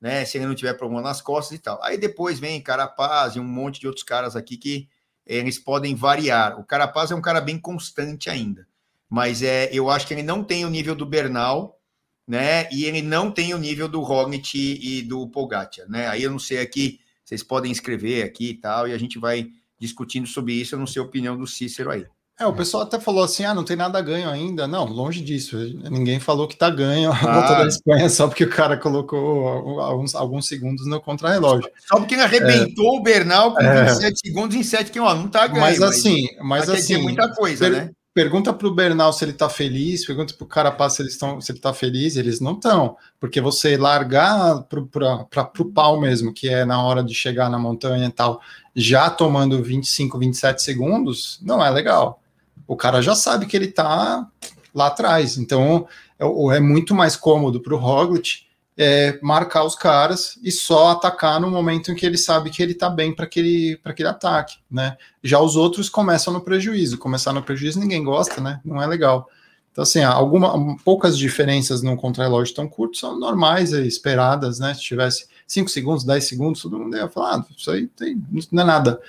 [0.00, 0.24] né?
[0.24, 1.82] Se ele não tiver problema nas costas e tal.
[1.82, 4.88] Aí depois vem Carapaz e um monte de outros caras aqui que
[5.26, 6.58] eles podem variar.
[6.60, 8.66] O Carapaz é um cara bem constante ainda,
[9.08, 11.80] mas é, eu acho que ele não tem o nível do Bernal,
[12.26, 12.68] né?
[12.70, 16.06] E ele não tem o nível do Roglic e do Pogacar, né?
[16.06, 19.48] Aí eu não sei aqui, vocês podem escrever aqui e tal, e a gente vai
[19.78, 20.76] discutindo sobre isso.
[20.76, 22.06] Eu não sei a opinião do Cícero aí.
[22.38, 24.66] É, o pessoal até falou assim: ah, não tem nada ganho ainda.
[24.66, 25.56] Não, longe disso.
[25.90, 27.32] Ninguém falou que tá ganho a ah.
[27.32, 31.70] volta da Espanha só porque o cara colocou alguns, alguns segundos no contrarrelógio.
[31.88, 35.14] Só porque ele arrebentou é, o Bernal com é, 27 segundos em 7, que ó,
[35.14, 35.60] não tá ganho.
[35.60, 36.98] Mas assim, mas, mas assim.
[36.98, 37.90] muita coisa, per, né?
[38.12, 41.38] Pergunta para o Bernal se ele está feliz, pergunta para o Carapaz se, eles estão,
[41.38, 46.48] se ele está feliz, eles não estão, porque você largar para o pau mesmo, que
[46.48, 48.40] é na hora de chegar na montanha e tal,
[48.74, 52.22] já tomando 25, 27 segundos, não é legal.
[52.66, 54.26] O cara já sabe que ele está
[54.74, 55.86] lá atrás, então
[56.18, 58.46] é, é muito mais cômodo para o Roglic
[58.78, 62.72] é, marcar os caras e só atacar no momento em que ele sabe que ele
[62.72, 64.96] está bem para aquele, aquele ataque, né?
[65.22, 66.98] Já os outros começam no prejuízo.
[66.98, 68.60] Começar no prejuízo ninguém gosta, né?
[68.62, 69.30] Não é legal.
[69.72, 74.74] Então, assim, alguma, poucas diferenças no contrarrelógio tão curto são normais e esperadas, né?
[74.74, 78.62] Se tivesse 5 segundos, 10 segundos, todo mundo ia falar, ah, isso aí tem, não
[78.62, 79.00] é nada.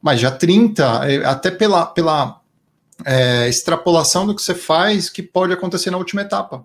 [0.00, 2.40] Mas já 30, é, até pela, pela
[3.04, 6.64] é, extrapolação do que você faz, que pode acontecer na última etapa.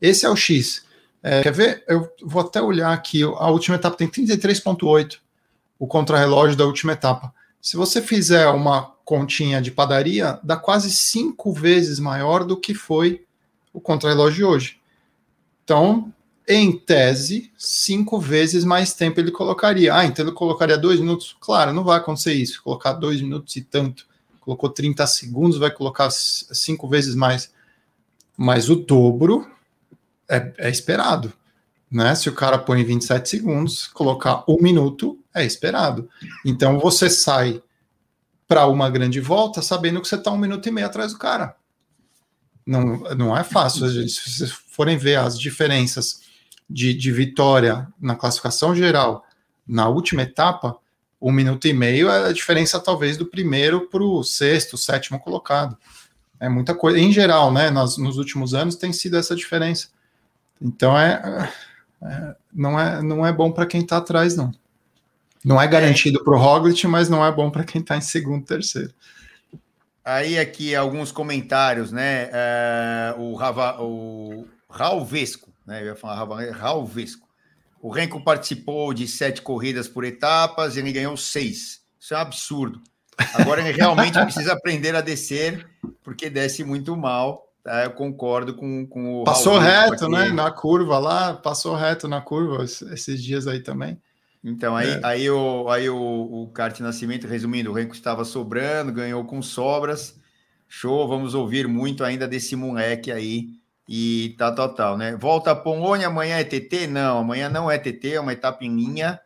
[0.00, 0.84] Esse é o X.
[1.22, 1.84] É, quer ver?
[1.86, 3.22] Eu vou até olhar aqui.
[3.22, 5.18] A última etapa tem 33,8
[5.78, 7.32] o contrarrelógio da última etapa.
[7.60, 13.24] Se você fizer uma continha de padaria, dá quase cinco vezes maior do que foi
[13.72, 14.80] o contrarrelógio de hoje.
[15.64, 16.12] Então,
[16.46, 19.94] em tese, cinco vezes mais tempo ele colocaria.
[19.94, 21.36] Ah, então ele colocaria dois minutos?
[21.40, 22.62] Claro, não vai acontecer isso.
[22.62, 24.06] Colocar dois minutos e tanto.
[24.40, 27.52] Colocou 30 segundos, vai colocar cinco vezes mais.
[28.36, 29.50] Mas o dobro
[30.28, 31.32] é, é esperado.
[31.90, 32.14] Né?
[32.14, 36.08] Se o cara põe 27 segundos, colocar um minuto é esperado.
[36.44, 37.62] Então você sai
[38.46, 41.54] para uma grande volta sabendo que você está um minuto e meio atrás do cara.
[42.66, 43.88] Não, não é fácil.
[43.88, 46.20] Se vocês forem ver as diferenças
[46.68, 49.24] de, de vitória na classificação geral
[49.66, 50.76] na última etapa,
[51.20, 55.76] um minuto e meio é a diferença talvez do primeiro para o sexto, sétimo colocado.
[56.38, 56.98] É muita coisa.
[56.98, 57.70] Em geral, né?
[57.70, 59.88] Nos, últimos anos tem sido essa diferença.
[60.60, 61.48] Então é,
[62.02, 64.52] é não é não é bom para quem está atrás não.
[65.44, 68.44] Não é garantido para o Roglic, mas não é bom para quem está em segundo,
[68.44, 68.92] terceiro.
[70.04, 72.28] Aí aqui alguns comentários, né?
[72.32, 75.82] É, o, Rava, o Raul Vesco, né?
[75.82, 77.29] Eu ia falar Rava, Raul Vesco.
[77.80, 81.80] O Renko participou de sete corridas por etapas e ele ganhou seis.
[81.98, 82.80] Isso é um absurdo.
[83.34, 85.66] Agora ele realmente precisa aprender a descer,
[86.02, 87.46] porque desce muito mal.
[87.62, 89.24] Tá, eu concordo com, com o.
[89.24, 90.30] Passou Raul reto, né?
[90.30, 94.00] Na curva lá, passou reto na curva esses dias aí também.
[94.42, 95.00] Então, aí, é.
[95.02, 100.18] aí, o, aí o, o Carte Nascimento, resumindo, o Renko estava sobrando, ganhou com sobras.
[100.66, 103.59] Show, vamos ouvir muito ainda desse moleque aí.
[103.92, 105.16] E tal, tal, tal, né?
[105.16, 106.86] Volta a Polônia, amanhã é TT?
[106.86, 109.18] Não, amanhã não é TT, é uma etapa em linha.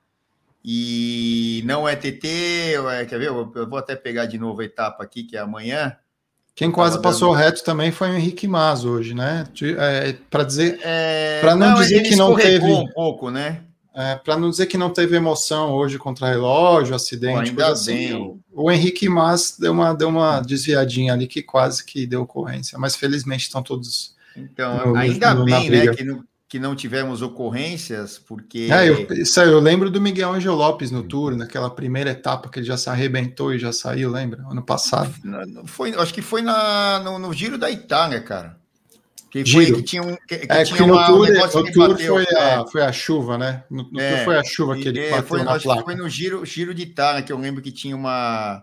[0.65, 3.29] E não é TT, é, quer ver?
[3.29, 5.95] Eu, eu vou até pegar de novo a etapa aqui, que é amanhã.
[6.55, 7.43] Quem quase passou dando...
[7.43, 9.45] reto também foi o Henrique Mas hoje, né?
[9.77, 11.41] É, para dizer, é...
[11.43, 13.61] para não, não, dizer que não teve um pouco, né?
[13.95, 18.41] É, para não dizer que não teve emoção hoje contra relógio, acidente, Pô, assim, o,
[18.51, 22.97] o, Henrique Mas deu uma, deu uma desviadinha ali que quase que deu ocorrência, mas
[22.97, 24.14] felizmente estão todos.
[24.37, 25.87] Então, no, ainda no, bem, né?
[25.95, 26.05] Que,
[26.49, 28.69] que não tivemos ocorrências, porque.
[28.71, 32.49] É, eu, isso aí, eu lembro do Miguel Angel Lopes no Tour, naquela primeira etapa
[32.49, 34.45] que ele já se arrebentou e já saiu, lembra?
[34.49, 35.13] Ano passado.
[35.67, 38.57] Foi, acho que foi na, no, no Giro da Itália, cara.
[39.31, 39.77] Que foi Giro.
[39.79, 40.17] que tinha um.
[40.29, 42.25] Que, que É tinha que no uma- um Tour, negócio no que Tour bateu, foi,
[42.25, 42.55] é.
[42.55, 43.65] a, foi a chuva, né?
[43.69, 45.65] No, no É, Tour foi a chuva que ele É, bateu foi, na acho que
[45.65, 45.83] placa.
[45.83, 48.63] foi no Giro, Giro de Itália que eu lembro que tinha uma.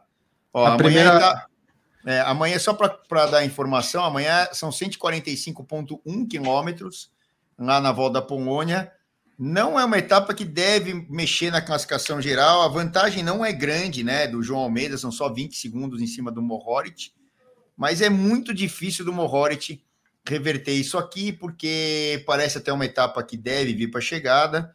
[0.53, 1.45] Ó, A primeira- tá-
[2.05, 7.11] é, amanhã, só para dar informação, amanhã são 145,1 quilômetros
[7.57, 8.91] lá na volta da Polônia.
[9.37, 12.61] Não é uma etapa que deve mexer na classificação geral.
[12.61, 14.27] A vantagem não é grande, né?
[14.27, 17.11] Do João Almeida, são só 20 segundos em cima do Mohoric.
[17.75, 19.83] Mas é muito difícil do Mohoric
[20.27, 24.73] reverter isso aqui, porque parece até uma etapa que deve vir para a chegada.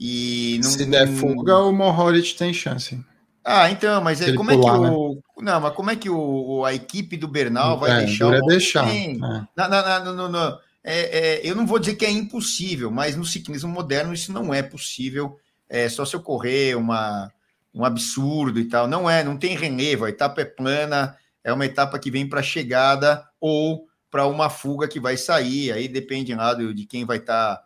[0.00, 2.98] E não, Se der fuga, o Mohoric tem chance.
[3.46, 5.22] Ah, então, mas é, como é pular, que o.
[5.38, 8.46] Não, mas como é que o, a equipe do Bernal vai é, deixar o.
[8.46, 8.88] deixar.
[8.92, 9.16] É.
[9.56, 13.24] Na- na- na- no- é- é, eu não vou dizer que é impossível, mas no
[13.24, 15.38] ciclismo moderno isso não é possível.
[15.68, 17.32] É só se ocorrer uma,
[17.74, 18.86] um absurdo e tal.
[18.88, 20.04] Não é, não tem relevo.
[20.04, 24.88] A etapa é plana, é uma etapa que vem para chegada ou para uma fuga
[24.88, 25.72] que vai sair.
[25.72, 27.60] Aí depende lá do- de quem vai estar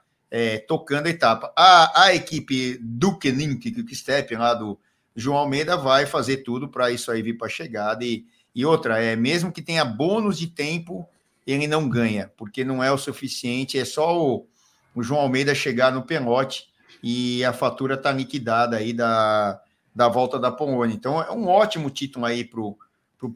[0.68, 1.52] tocando a etapa.
[1.56, 4.78] A, a equipe do Kenink, que Step lá do
[5.20, 8.04] João Almeida, vai fazer tudo para isso aí vir para chegada.
[8.04, 11.08] E, e outra, é mesmo que tenha bônus de tempo,
[11.46, 14.46] ele não ganha, porque não é o suficiente, é só o,
[14.94, 16.68] o João Almeida chegar no pelote
[17.02, 19.60] e a fatura está liquidada aí da,
[19.94, 20.94] da volta da Polônia.
[20.94, 22.76] Então é um ótimo título aí para o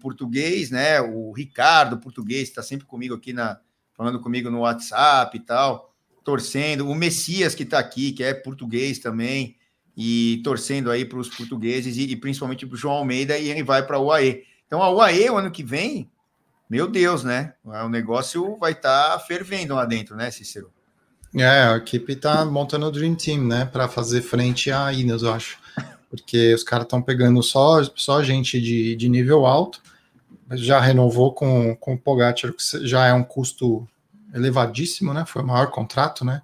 [0.01, 1.01] português, né?
[1.01, 3.59] O Ricardo, português, está sempre comigo aqui na
[3.97, 5.95] falando comigo no WhatsApp e tal,
[6.25, 6.89] torcendo.
[6.89, 9.57] O Messias que está aqui, que é português também,
[9.97, 13.63] e torcendo aí para os portugueses e, e principalmente para o João Almeida, e ele
[13.63, 14.43] vai para a UAE.
[14.67, 16.11] Então a UAE, o ano que vem,
[16.69, 17.55] meu Deus, né?
[17.65, 20.73] O negócio vai estar tá fervendo lá dentro, né, Cícero?
[21.37, 25.33] É, a equipe tá montando o Dream Team, né, para fazer frente à Ineos, eu
[25.33, 25.59] acho.
[26.09, 29.83] Porque os caras estão pegando só, só gente de, de nível alto,
[30.53, 33.87] já renovou com, com o Pogacar, que já é um custo
[34.33, 36.41] elevadíssimo, né, foi o maior contrato, né,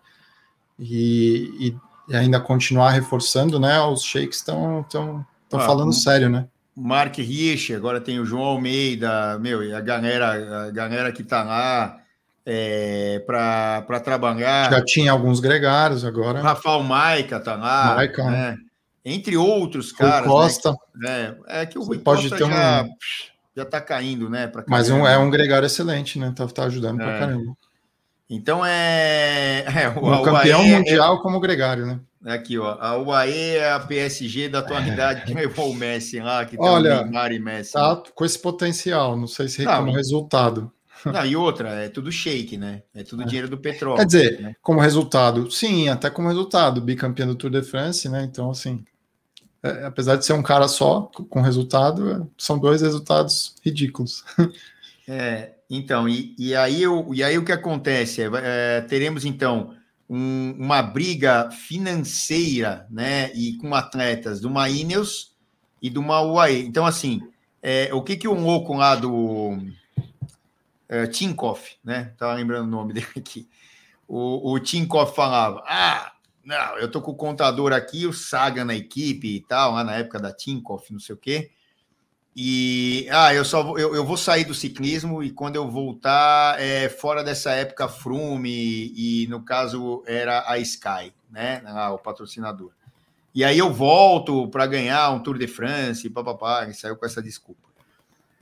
[0.79, 1.77] e, e,
[2.11, 6.47] e ainda continuar reforçando, né, os shakes estão tão, tão Ah, falando sério, né.
[6.77, 11.43] Mark Rich, agora tem o João Almeida, meu, e a galera, a galera que tá
[11.45, 11.99] lá
[12.45, 14.71] é, para trabalhar.
[14.71, 16.41] Já tinha alguns gregários agora.
[16.41, 18.57] Rafael Maica tá lá, Maica, né?
[19.05, 20.27] Entre outros Rui caras.
[20.29, 21.37] Costa, né?
[21.49, 22.85] É, é que o Rui pode Costa ter um- já,
[23.57, 24.47] já tá caindo, né?
[24.47, 27.19] pra mas um, é um gregário excelente, né, tá, tá ajudando pra É.
[27.19, 27.53] caramba.
[28.31, 29.65] Então é.
[29.77, 32.01] é o, campeão UAE é- mundial como gregário, né.
[32.25, 32.77] Aqui, ó.
[32.79, 37.03] A UAE é a PSG da atualidade que levou o Messi lá, que Olha, o
[37.05, 37.73] Neymar e Messi.
[37.73, 39.79] Tá com esse potencial, não sei se Não.
[39.79, 40.71] como resultado.
[41.05, 42.83] Não, e outra, é tudo shake, né?
[42.95, 43.97] É tudo dinheiro do petróleo.
[43.97, 44.55] Quer dizer, né?
[44.61, 48.23] como resultado, sim, até como resultado, bicampeão do Tour de France, né?
[48.23, 48.85] Então, assim,
[49.63, 54.25] é, apesar de ser um cara só com resultado, é, são dois resultados ridículos.
[55.13, 58.23] É, então, e, e, aí, o, e aí o que acontece?
[58.23, 59.75] É, é, teremos, então,
[60.09, 63.33] um- uma briga financeira, né?
[63.35, 65.37] E com atletas de uma Ineos
[65.81, 66.67] e de uma UAE.
[66.67, 67.23] Então, assim,
[67.63, 69.57] é, o que, que o louco lá do
[70.89, 72.13] é, Tinkoff, né?
[72.19, 73.49] Tava lembrando o nome dele aqui.
[74.09, 76.13] O, o Tinkoff falava: Ah,
[76.45, 79.95] não, eu tô com o contador aqui, o Saga na equipe e tal, lá na
[79.95, 81.53] época da Tinkoff, não sei o quê.
[82.43, 86.59] E ah, eu só vou, eu, eu vou sair do ciclismo e quando eu voltar
[86.59, 92.71] é fora dessa época Frume e, no caso era a Sky, né, lá, o patrocinador.
[93.35, 97.21] E aí eu volto para ganhar um Tour de France, papapá, e saiu com essa
[97.21, 97.69] desculpa.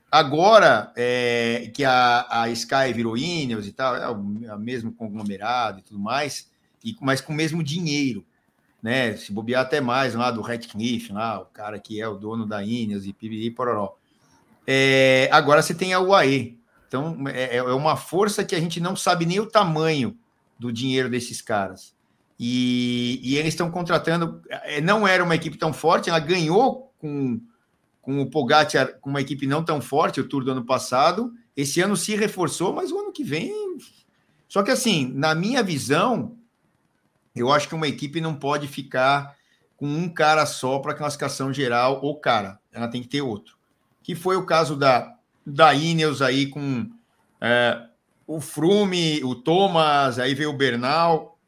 [0.09, 4.93] Agora é, que a, a Sky virou Ineos e tal, é o, é o mesmo
[4.93, 6.49] conglomerado e tudo mais,
[6.85, 8.25] e, mas com o mesmo dinheiro
[8.83, 9.17] né?
[9.17, 12.62] Se bobear até mais lá do Ratcliffe, lá, o cara que é o dono da
[12.62, 13.97] Ineos e piriri pororó.
[14.67, 16.59] É, agora você tem a UAE.
[16.87, 20.17] Então é, é uma força que a gente não sabe nem o tamanho
[20.59, 21.95] do dinheiro desses caras.
[22.38, 24.41] E, e eles estão contratando.
[24.49, 27.41] é, Não era uma equipe tão forte, ela ganhou com,
[28.01, 31.33] com o Pogacar, com uma equipe não tão forte, o Tour do ano passado.
[31.57, 33.53] Esse ano se reforçou, mas o ano que vem.
[34.49, 36.38] Só que assim, na minha visão,
[37.39, 39.36] eu acho que uma equipe não pode ficar
[39.76, 43.57] com um cara só para classificação geral ou cara, ela tem que ter outro.
[44.03, 45.14] Que foi o caso da,
[45.47, 46.91] da Ineos aí com
[47.41, 47.80] é,
[48.26, 51.39] o Frume, o Thomas, aí veio o Bernal.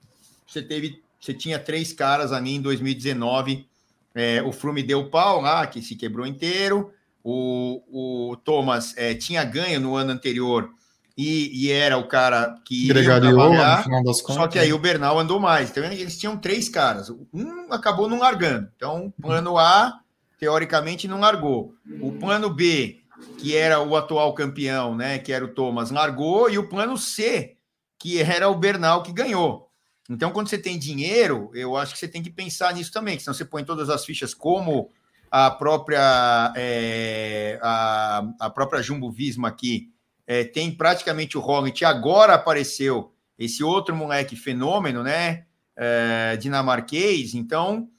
[0.46, 3.66] Você teve, você tinha três caras ali em 2019.
[4.14, 6.92] É, o Frume deu pau lá, que se quebrou inteiro.
[7.22, 10.70] O, o Thomas é, tinha ganho no ano anterior
[11.16, 14.42] e, e era o cara que Gregariou, no final das contas.
[14.42, 15.70] Só que aí o Bernal andou mais.
[15.70, 17.10] Então eles tinham três caras.
[17.32, 18.68] Um acabou não largando.
[18.76, 20.00] Então, plano A,
[20.38, 21.74] teoricamente, não largou.
[22.00, 23.00] O plano B,
[23.38, 25.18] que era o atual campeão, né?
[25.18, 27.56] Que era o Thomas, largou, e o plano C,
[27.98, 29.68] que era o Bernal que ganhou.
[30.08, 33.22] Então, quando você tem dinheiro, eu acho que você tem que pensar nisso também, que
[33.22, 34.90] senão você põe todas as fichas como
[35.30, 39.88] a própria é, a, a própria Jumbo Visma aqui
[40.30, 45.44] é, tem praticamente o Roglic, agora apareceu esse outro moleque fenômeno, né?
[45.74, 47.90] É, dinamarquês, então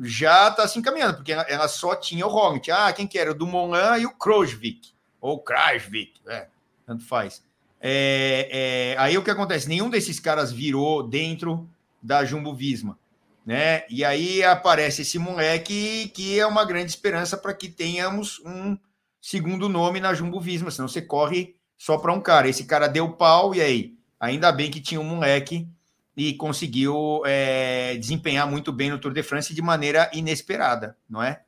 [0.00, 2.70] já está se encaminhando, porque ela, ela, só tinha o Roglic.
[2.70, 3.32] Ah, quem que era?
[3.32, 6.48] O Dumoulin e o Krojvik, ou Krajvik, é,
[6.86, 7.44] tanto faz.
[7.78, 9.68] É, é, aí o que acontece?
[9.68, 11.68] Nenhum desses caras virou dentro
[12.02, 12.98] da Jumbo Visma,
[13.44, 13.84] né?
[13.90, 18.78] E aí aparece esse moleque que é uma grande esperança para que tenhamos um
[19.20, 22.48] segundo nome na Jumbo Visma, senão você corre só para um cara.
[22.48, 23.94] Esse cara deu pau, e aí?
[24.18, 25.68] Ainda bem que tinha um moleque
[26.16, 31.40] e conseguiu é, desempenhar muito bem no Tour de France de maneira inesperada, não é?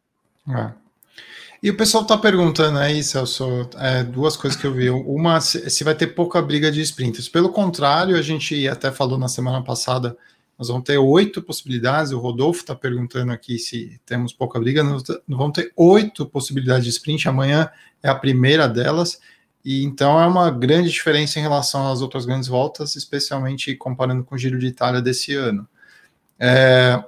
[0.49, 0.73] é.
[1.63, 4.91] E o pessoal está perguntando aí, Celso, é, duas coisas que eu vi.
[4.91, 7.29] Uma, se vai ter pouca briga de sprinters.
[7.29, 10.17] Pelo contrário, a gente até falou na semana passada,
[10.59, 12.13] nós vamos ter oito possibilidades.
[12.13, 14.83] O Rodolfo está perguntando aqui se temos pouca briga.
[14.83, 17.29] Nós vamos ter oito possibilidades de sprint.
[17.29, 17.71] Amanhã
[18.03, 19.19] é a primeira delas.
[19.67, 24.37] E então é uma grande diferença em relação às outras grandes voltas, especialmente comparando com
[24.37, 25.69] o Giro de Itália desse ano.
[26.39, 27.03] É,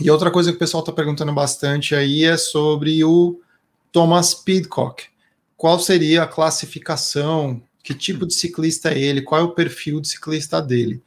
[0.00, 3.38] e outra coisa que o pessoal está perguntando bastante aí é sobre o
[3.92, 5.04] Thomas Pidcock.
[5.54, 7.62] Qual seria a classificação?
[7.82, 9.20] Que tipo de ciclista é ele?
[9.20, 11.02] Qual é o perfil de ciclista dele?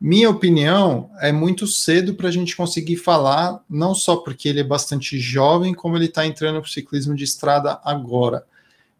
[0.00, 4.64] Minha opinião é muito cedo para a gente conseguir falar, não só porque ele é
[4.64, 8.44] bastante jovem, como ele está entrando para o ciclismo de estrada agora.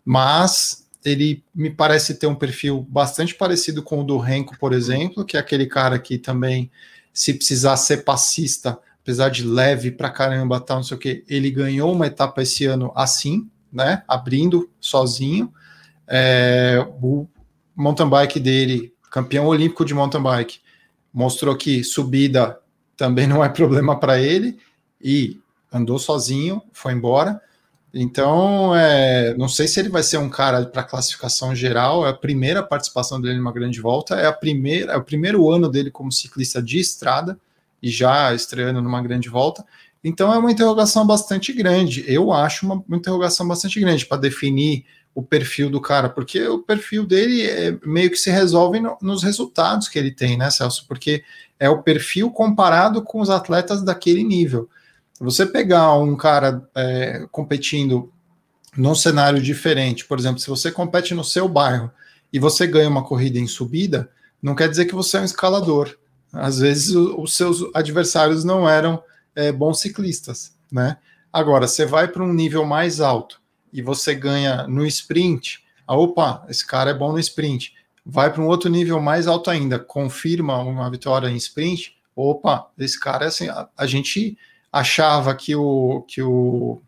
[0.04, 5.24] Mas ele me parece ter um perfil bastante parecido com o do Renko, por exemplo,
[5.24, 6.70] que é aquele cara que também,
[7.12, 11.50] se precisar ser passista, apesar de leve pra caramba, tal, não sei o que, ele
[11.50, 14.02] ganhou uma etapa esse ano assim, né?
[14.06, 15.52] Abrindo sozinho.
[16.06, 17.26] É, o
[17.74, 20.60] mountain bike dele, campeão olímpico de mountain bike,
[21.12, 22.58] mostrou que subida
[22.96, 24.58] também não é problema para ele
[25.00, 25.40] e
[25.72, 27.40] andou sozinho, foi embora.
[27.92, 32.06] Então, é, não sei se ele vai ser um cara para classificação geral.
[32.06, 35.68] É a primeira participação dele numa grande volta, é a primeira, é o primeiro ano
[35.68, 37.38] dele como ciclista de estrada
[37.82, 39.64] e já estreando numa grande volta.
[40.04, 42.04] Então, é uma interrogação bastante grande.
[42.06, 44.84] Eu acho uma, uma interrogação bastante grande para definir
[45.14, 49.24] o perfil do cara, porque o perfil dele é, meio que se resolve no, nos
[49.24, 50.86] resultados que ele tem, né, Celso?
[50.86, 51.24] Porque
[51.58, 54.68] é o perfil comparado com os atletas daquele nível.
[55.20, 58.12] Você pegar um cara é, competindo
[58.76, 61.90] num cenário diferente, por exemplo, se você compete no seu bairro
[62.32, 64.10] e você ganha uma corrida em subida,
[64.40, 65.96] não quer dizer que você é um escalador.
[66.32, 69.02] Às vezes os seus adversários não eram
[69.34, 70.98] é, bons ciclistas, né?
[71.32, 73.40] Agora, você vai para um nível mais alto
[73.72, 77.74] e você ganha no sprint, ah, opa, esse cara é bom no sprint.
[78.04, 82.98] Vai para um outro nível mais alto ainda, confirma uma vitória em sprint, opa, esse
[82.98, 84.38] cara é assim, a, a gente
[84.72, 86.80] achava que o, que o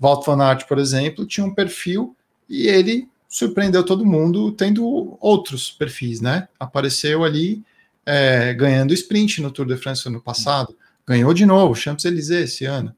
[0.00, 2.16] Walt Van Aert, por exemplo, tinha um perfil
[2.48, 6.48] e ele surpreendeu todo mundo tendo outros perfis, né?
[6.58, 7.62] Apareceu ali
[8.06, 10.76] é, ganhando sprint no Tour de France ano passado,
[11.06, 12.94] ganhou de novo Champs-Élysées esse ano,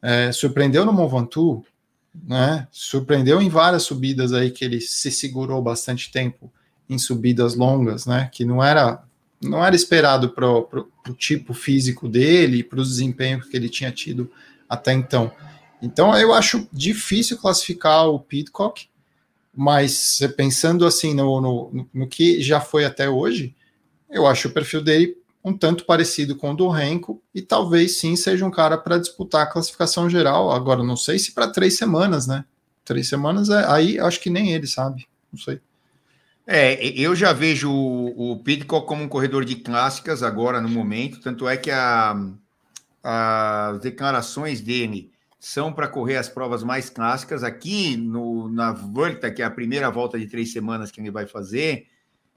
[0.00, 1.64] é, surpreendeu no Mont Ventoux,
[2.24, 2.68] né?
[2.70, 6.52] Surpreendeu em várias subidas aí que ele se segurou bastante tempo
[6.88, 8.28] em subidas longas, né?
[8.32, 9.02] Que não era
[9.42, 14.30] não era esperado para o tipo físico dele, para o desempenho que ele tinha tido
[14.68, 15.32] até então.
[15.82, 18.88] Então eu acho difícil classificar o Pitcock,
[19.54, 23.54] mas pensando assim no, no, no, que já foi até hoje,
[24.08, 28.14] eu acho o perfil dele um tanto parecido com o do Renko e talvez sim
[28.14, 30.52] seja um cara para disputar a classificação geral.
[30.52, 32.44] Agora, não sei se para três semanas, né?
[32.84, 35.60] Três semanas é, aí acho que nem ele sabe, não sei.
[36.46, 38.42] É, eu já vejo o, o
[38.84, 42.16] como um corredor de clássicas agora no momento, tanto é que a,
[43.02, 47.42] as declarações dele são para correr as provas mais clássicas.
[47.42, 51.26] Aqui no, na Volta, que é a primeira volta de três semanas que ele vai
[51.26, 51.86] fazer,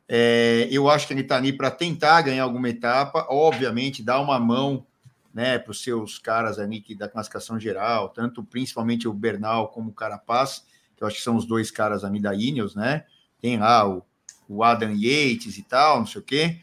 [0.08, 4.40] é, eu acho que ele está ali para tentar ganhar alguma etapa, obviamente, dar uma
[4.40, 4.86] mão
[5.34, 9.90] né, para os seus caras ali que, da classificação geral, tanto principalmente o Bernal como
[9.90, 10.64] o Carapaz,
[10.96, 13.04] que eu acho que são os dois caras ali da Ineos, né?
[13.46, 14.02] Tem lá o,
[14.50, 16.58] o Adam Yates e tal, não sei o quê,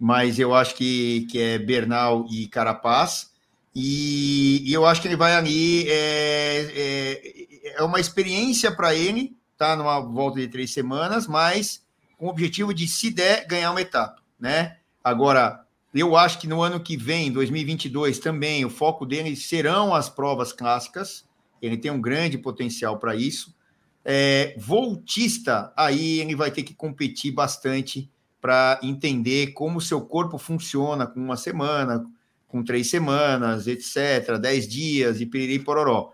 [0.00, 3.30] mas eu acho que, que é Bernal e Carapaz,
[3.74, 9.36] e, e eu acho que ele vai ali, é, é, é uma experiência para ele,
[9.58, 11.82] tá numa volta de três semanas, mas
[12.16, 14.78] com o objetivo de, se der, ganhar uma etapa, né?
[15.04, 20.08] Agora, eu acho que no ano que vem, 2022, também o foco dele serão as
[20.08, 21.26] provas clássicas.
[21.60, 23.51] Ele tem um grande potencial para isso.
[24.04, 30.36] É, voltista, aí ele vai ter que competir bastante para entender como o seu corpo
[30.36, 32.04] funciona com uma semana,
[32.48, 36.10] com três semanas, etc., dez dias e piriri pororó.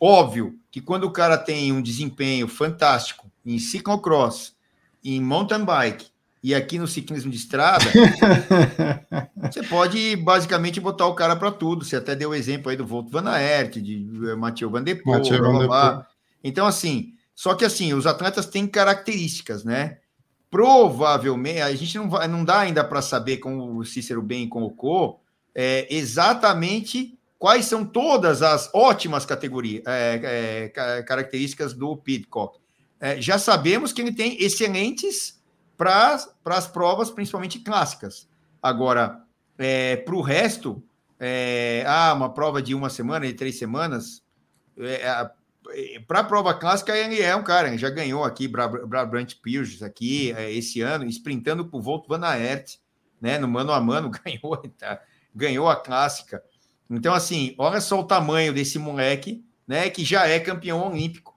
[0.00, 4.56] Óbvio que quando o cara tem um desempenho fantástico em ciclocross,
[5.04, 6.06] em mountain bike
[6.42, 7.84] e aqui no ciclismo de estrada,
[9.42, 11.84] você pode basicamente botar o cara para tudo.
[11.84, 15.00] Você até deu o exemplo aí do Volto Van Aert, de eh, Mathieu Van Der
[15.00, 16.06] Poel, blá, blá, blá.
[16.42, 19.98] Então, assim, só que assim, os atletas têm características, né?
[20.50, 25.22] Provavelmente, a gente não, vai, não dá ainda para saber, como o Cícero bem colocou,
[25.54, 32.60] é, exatamente quais são todas as ótimas categorias, é, é, características do Pidcock.
[33.00, 35.42] É, já sabemos que ele tem excelentes
[35.76, 38.28] para as provas, principalmente clássicas.
[38.62, 39.24] Agora,
[39.58, 40.82] é, para o resto,
[41.18, 44.22] é, ah, uma prova de uma semana, de três semanas,
[46.06, 50.32] para a prova clássica, ele é um cara, ele já ganhou aqui Brabant Pierce aqui
[50.32, 52.76] é, esse ano, sprintando por Volto Van Aert,
[53.20, 55.00] né, no mano a mano, ganhou, tá,
[55.34, 56.42] ganhou a clássica.
[56.90, 61.32] Então, assim, olha só o tamanho desse moleque, né, que já é campeão olímpico.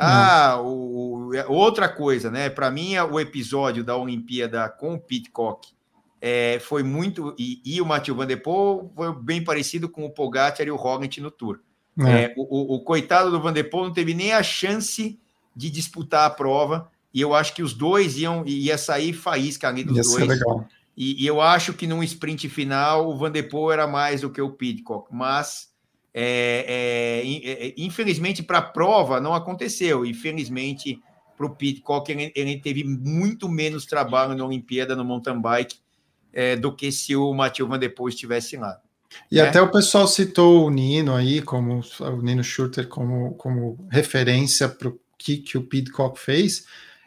[0.00, 2.48] Ah, o, é, outra coisa, né?
[2.48, 5.74] Para mim, o episódio da Olimpíada com o Pitcock
[6.20, 7.34] é, foi muito.
[7.36, 10.76] E, e o Mathieu Van Der Poel foi bem parecido com o Pogacar e o
[10.76, 11.58] Roglic no Tour.
[12.06, 12.24] É.
[12.24, 15.18] É, o, o, coitado do Van Der Poel não teve nem a chance
[15.54, 16.90] de disputar a prova.
[17.12, 20.28] E eu acho que os dois iam ia sair faísca ali dos ia dois.
[20.28, 20.68] Legal.
[20.96, 24.30] E, e, eu acho que num sprint final o Van Der Poel era mais do
[24.30, 25.72] que o Pitcock, mas
[26.12, 30.04] é, é, é infelizmente para a prova não aconteceu.
[30.04, 31.00] Infelizmente
[31.36, 35.76] para o Pitcock ele, ele, teve muito menos trabalho na Olimpíada no mountain bike
[36.32, 38.80] é, do que se o Matheus Van Der Poel estivesse lá.
[39.30, 39.42] E né?
[39.42, 44.88] até o pessoal citou o Nino aí, como o Nino Schurter, como, como referência para
[44.88, 46.64] o que, que o Pitcock fez.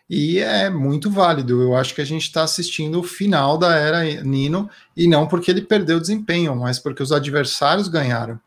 [0.09, 1.61] E é muito válido.
[1.61, 5.49] Eu acho que a gente está assistindo o final da era Nino, e não porque
[5.49, 8.39] ele perdeu desempenho, mas porque os adversários ganharam.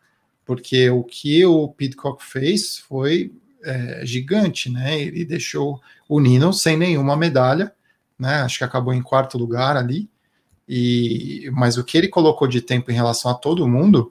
[0.44, 3.32] Porque o que o Pitcock fez foi
[3.62, 5.00] é, gigante, né?
[5.00, 7.72] Ele deixou o Nino sem nenhuma medalha,
[8.18, 8.42] né?
[8.42, 10.08] Acho que acabou em quarto lugar ali.
[10.68, 14.10] E, mas o que ele colocou de tempo em relação a todo mundo,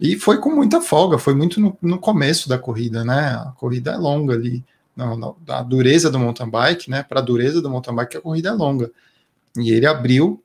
[0.00, 3.34] e foi com muita folga, foi muito no, no começo da corrida, né?
[3.34, 4.64] A corrida é longa ali
[4.96, 7.02] não, da dureza do mountain bike, né?
[7.02, 8.90] Para a dureza do mountain bike, a corrida é longa.
[9.56, 10.42] E ele abriu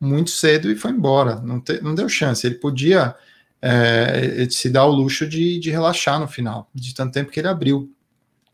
[0.00, 1.36] muito cedo e foi embora.
[1.36, 2.46] Não, te, não deu chance.
[2.46, 3.14] Ele podia
[3.60, 7.48] é, se dar o luxo de, de relaxar no final, de tanto tempo que ele
[7.48, 7.90] abriu.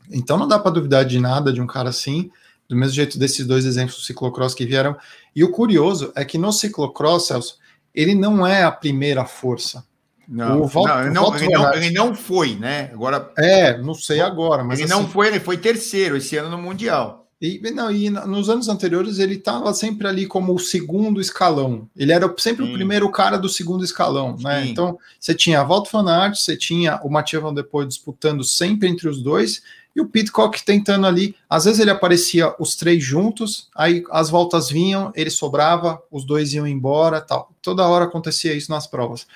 [0.09, 2.31] Então não dá para duvidar de nada de um cara assim,
[2.71, 4.95] do mesmo jeito desses dois exemplos do ciclocross que vieram.
[5.35, 7.57] E o curioso é que no ciclocross, Celso,
[7.93, 9.83] ele não é a primeira força.
[10.25, 12.89] Não, Val, não, ele, não, ele, não, ele, não, foi, né?
[12.93, 13.29] Agora.
[13.37, 14.79] É, não sei agora, mas.
[14.79, 17.27] Ele assim, não foi, ele foi terceiro esse ano no Mundial.
[17.41, 21.89] E, não, e nos anos anteriores ele estava sempre ali como o segundo escalão.
[21.97, 22.69] Ele era sempre Sim.
[22.69, 24.65] o primeiro cara do segundo escalão, né?
[24.67, 28.43] Então você tinha a Walt van Aert, você tinha o Mathieu Van Der Poel disputando
[28.43, 29.63] sempre entre os dois
[29.95, 31.35] e o Pitcock tentando ali.
[31.49, 36.53] Às vezes ele aparecia os três juntos, aí as voltas vinham, ele sobrava, os dois
[36.53, 37.51] iam embora, tal.
[37.61, 39.27] Toda hora acontecia isso nas provas.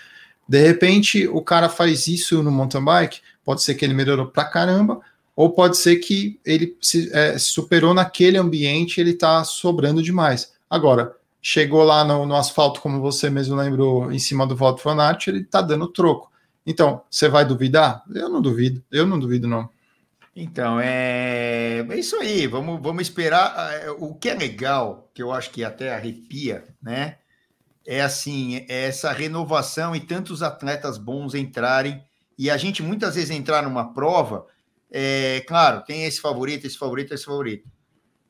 [0.47, 4.45] De repente, o cara faz isso no mountain bike, pode ser que ele melhorou pra
[4.45, 5.01] caramba,
[5.35, 10.53] ou pode ser que ele se é, superou naquele ambiente ele tá sobrando demais.
[10.69, 15.01] Agora, chegou lá no, no, asfalto, como você mesmo lembrou, em cima do Walter Van
[15.01, 16.31] Aert, ele tá dando troco.
[16.65, 18.03] Então, você vai duvidar?
[18.13, 19.69] Eu não duvido, eu não duvido, não.
[20.35, 23.73] Então, é, é isso aí, vamos, vamos esperar.
[23.81, 27.17] É, o que é legal, que eu acho que até arrepia, né?
[27.85, 32.03] é assim, é essa renovação e tantos atletas bons entrarem,
[32.37, 34.47] e a gente muitas vezes entrar numa prova,
[34.91, 37.69] é, claro, tem esse favorito, esse favorito, esse favorito.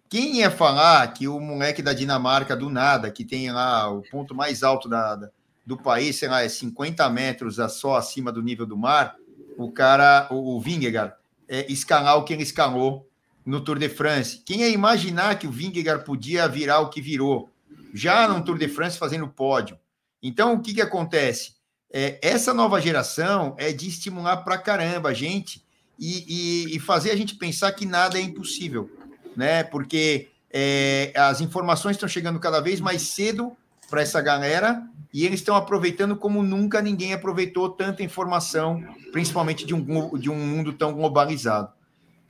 [0.10, 4.36] Quem ia falar que o moleque da Dinamarca, do nada, que tem lá o ponto
[4.36, 5.30] mais alto da, da
[5.66, 9.16] do país, sei lá, é 50 metros só acima do nível do mar,
[9.58, 11.16] o cara, o, o Vingegaard,
[11.48, 13.10] é, escalar o que ele escalou
[13.46, 14.42] no Tour de France.
[14.46, 17.52] Quem ia imaginar que o Vingegaard podia virar o que virou?
[17.96, 19.80] já no Tour de France fazendo pódio.
[20.22, 21.56] Então, o que, que acontece?
[21.90, 25.64] É, essa nova geração é de estimular para caramba a gente
[25.98, 28.92] e, e, e, fazer a gente pensar que nada é impossível,
[29.34, 29.64] né?
[29.64, 33.56] Porque é, as informações estão chegando cada vez mais cedo
[33.90, 34.84] para essa galera
[35.14, 40.36] e eles estão aproveitando como nunca ninguém aproveitou tanta informação, principalmente de um, de um
[40.36, 41.70] mundo tão globalizado.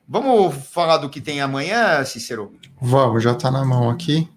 [0.07, 2.53] Vamos falar do que tem amanhã, Cícero?
[2.79, 4.29] Vamos, já está na mão aqui.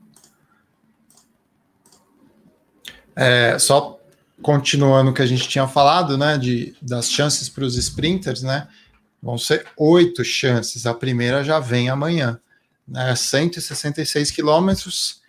[3.14, 3.98] É, só
[4.40, 8.66] continuando o que a gente tinha falado, né, de, das chances para os sprinters, né,
[9.22, 10.86] vão ser oito chances.
[10.86, 12.40] A primeira já vem amanhã,
[12.86, 15.20] né, 166 quilômetros,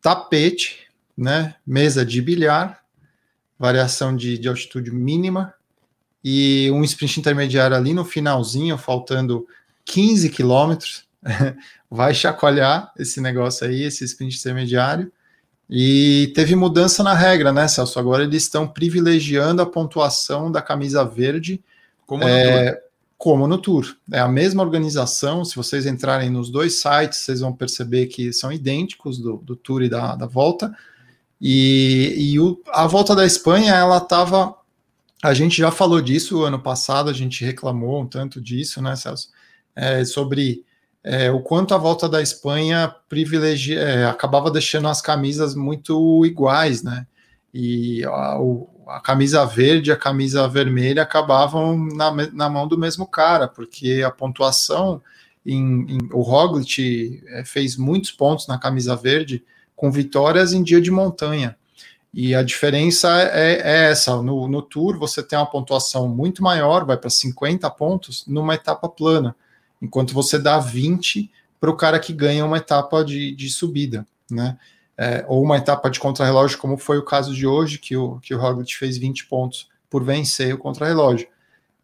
[0.00, 0.85] tapete,
[1.16, 2.80] né, mesa de bilhar,
[3.58, 5.54] variação de, de altitude mínima
[6.22, 9.46] e um sprint intermediário ali no finalzinho, faltando
[9.84, 11.04] 15 quilômetros,
[11.90, 15.10] vai chacoalhar esse negócio aí, esse sprint intermediário.
[15.68, 17.98] E teve mudança na regra, né, Celso?
[17.98, 21.62] Agora eles estão privilegiando a pontuação da camisa verde
[22.06, 22.80] como no, é, tour.
[23.18, 23.96] como no Tour.
[24.12, 25.44] É a mesma organização.
[25.44, 29.82] Se vocês entrarem nos dois sites, vocês vão perceber que são idênticos do, do Tour
[29.82, 30.72] e da, da volta.
[31.40, 34.54] E, e o, a volta da Espanha, ela estava.
[35.22, 39.30] A gente já falou disso ano passado, a gente reclamou um tanto disso, né, Celso?
[39.74, 40.64] É, sobre
[41.02, 46.82] é, o quanto a volta da Espanha privilegia, é, acabava deixando as camisas muito iguais,
[46.82, 47.06] né?
[47.52, 52.78] E a, o, a camisa verde e a camisa vermelha acabavam na, na mão do
[52.78, 55.02] mesmo cara, porque a pontuação
[55.44, 59.44] em, em o Roglic é, fez muitos pontos na camisa verde
[59.76, 61.56] com vitórias em dia de montanha.
[62.12, 66.84] E a diferença é, é essa: no, no Tour você tem uma pontuação muito maior,
[66.84, 69.36] vai para 50 pontos numa etapa plana
[69.80, 74.58] enquanto você dá 20 para o cara que ganha uma etapa de, de subida, né?
[74.98, 78.34] É, ou uma etapa de contrarrelógio, como foi o caso de hoje, que o, que
[78.34, 81.28] o Roglic fez 20 pontos por vencer o contrarrelógio.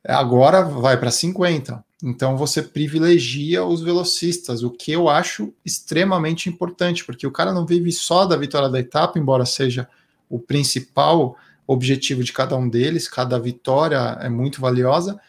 [0.03, 1.85] Agora vai para 50.
[2.03, 7.65] Então você privilegia os velocistas, o que eu acho extremamente importante, porque o cara não
[7.65, 9.89] vive só da vitória da etapa, embora seja
[10.29, 11.37] o principal
[11.67, 15.21] objetivo de cada um deles, cada vitória é muito valiosa,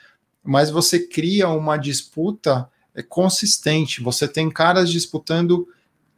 [0.44, 4.02] mas você cria uma disputa é, consistente.
[4.02, 5.68] Você tem caras disputando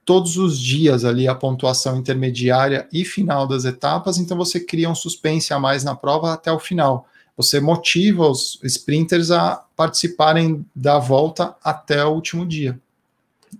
[0.06, 4.96] todos os dias ali a pontuação intermediária e final das etapas, então você cria um
[4.96, 7.08] suspense a mais na prova até o final.
[7.38, 12.80] Você motiva os sprinters a participarem da volta até o último dia.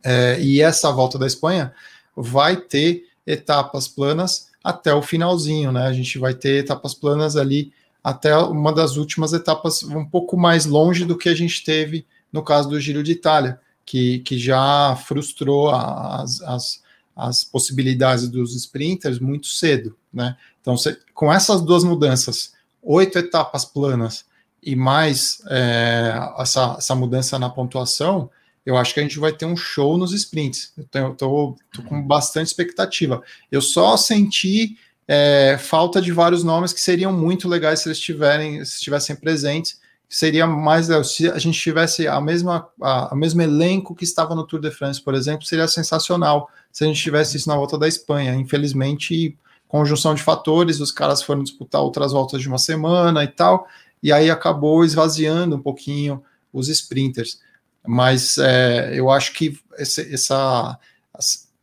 [0.04, 1.74] É, e essa volta da Espanha
[2.16, 5.86] vai ter etapas planas até o finalzinho, né?
[5.86, 7.74] A gente vai ter etapas planas ali
[8.04, 12.44] até uma das últimas etapas um pouco mais longe do que a gente teve no
[12.44, 16.84] caso do Giro de Itália, que, que já frustrou as, as,
[17.16, 19.96] as possibilidades dos sprinters muito cedo.
[20.14, 20.36] Né?
[20.62, 20.76] Então,
[21.14, 22.54] com essas duas mudanças,
[22.86, 24.26] oito etapas planas
[24.62, 28.30] e mais é, essa, essa mudança na pontuação,
[28.66, 30.74] eu acho que a gente vai ter um show nos sprints.
[30.94, 31.56] Eu estou
[31.88, 33.22] com bastante expectativa.
[33.52, 34.76] Eu só senti
[35.08, 39.80] é, falta de vários nomes que seriam muito legais se eles tiverem, se estivessem presentes.
[40.10, 44.46] Seria mais se a gente tivesse a mesma a, a mesmo elenco que estava no
[44.46, 47.88] Tour de France, por exemplo, seria sensacional se a gente tivesse isso na volta da
[47.88, 48.34] Espanha.
[48.36, 49.38] Infelizmente,
[49.76, 53.68] conjunção de fatores, os caras foram disputar outras voltas de uma semana e tal,
[54.02, 56.24] e aí acabou esvaziando um pouquinho
[56.54, 57.42] os sprinters.
[57.86, 60.80] Mas é, eu acho que esse, essa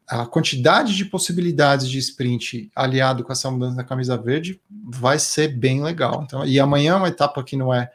[0.07, 5.49] a quantidade de possibilidades de sprint aliado com essa mudança da camisa verde vai ser
[5.49, 6.23] bem legal.
[6.23, 7.91] Então, e amanhã é uma etapa que não é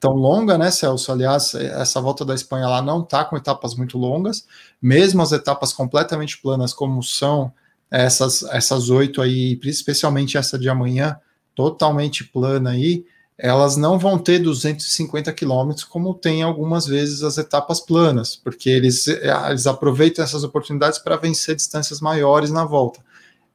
[0.00, 1.12] tão longa, né, Celso?
[1.12, 4.48] Aliás, essa volta da Espanha lá não está com etapas muito longas,
[4.82, 7.52] mesmo as etapas completamente planas, como são
[7.90, 11.18] essas essas oito aí, especialmente essa de amanhã,
[11.54, 13.04] totalmente plana aí
[13.42, 19.06] elas não vão ter 250 quilômetros como tem algumas vezes as etapas planas, porque eles,
[19.08, 23.00] eles aproveitam essas oportunidades para vencer distâncias maiores na volta.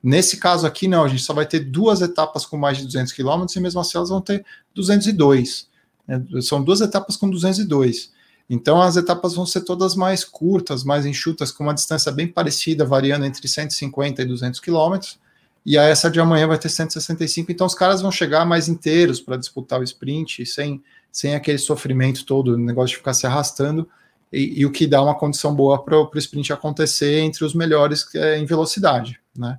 [0.02, 3.14] Nesse caso aqui, não, a gente só vai ter duas etapas com mais de 200
[3.14, 5.68] quilômetros e mesmo assim elas vão ter 202.
[6.08, 6.24] Né?
[6.42, 8.12] São duas etapas com 202.
[8.50, 12.86] Então as etapas vão ser todas mais curtas, mais enxutas, com uma distância bem parecida,
[12.86, 15.20] variando entre 150 e 200 quilômetros
[15.66, 19.20] e aí essa de amanhã vai ter 165, então os caras vão chegar mais inteiros
[19.20, 20.82] para disputar o sprint, sem,
[21.12, 23.90] sem aquele sofrimento todo, o negócio de ficar se arrastando,
[24.32, 28.06] e, e o que dá uma condição boa para o sprint acontecer entre os melhores
[28.14, 29.58] é, em velocidade, né?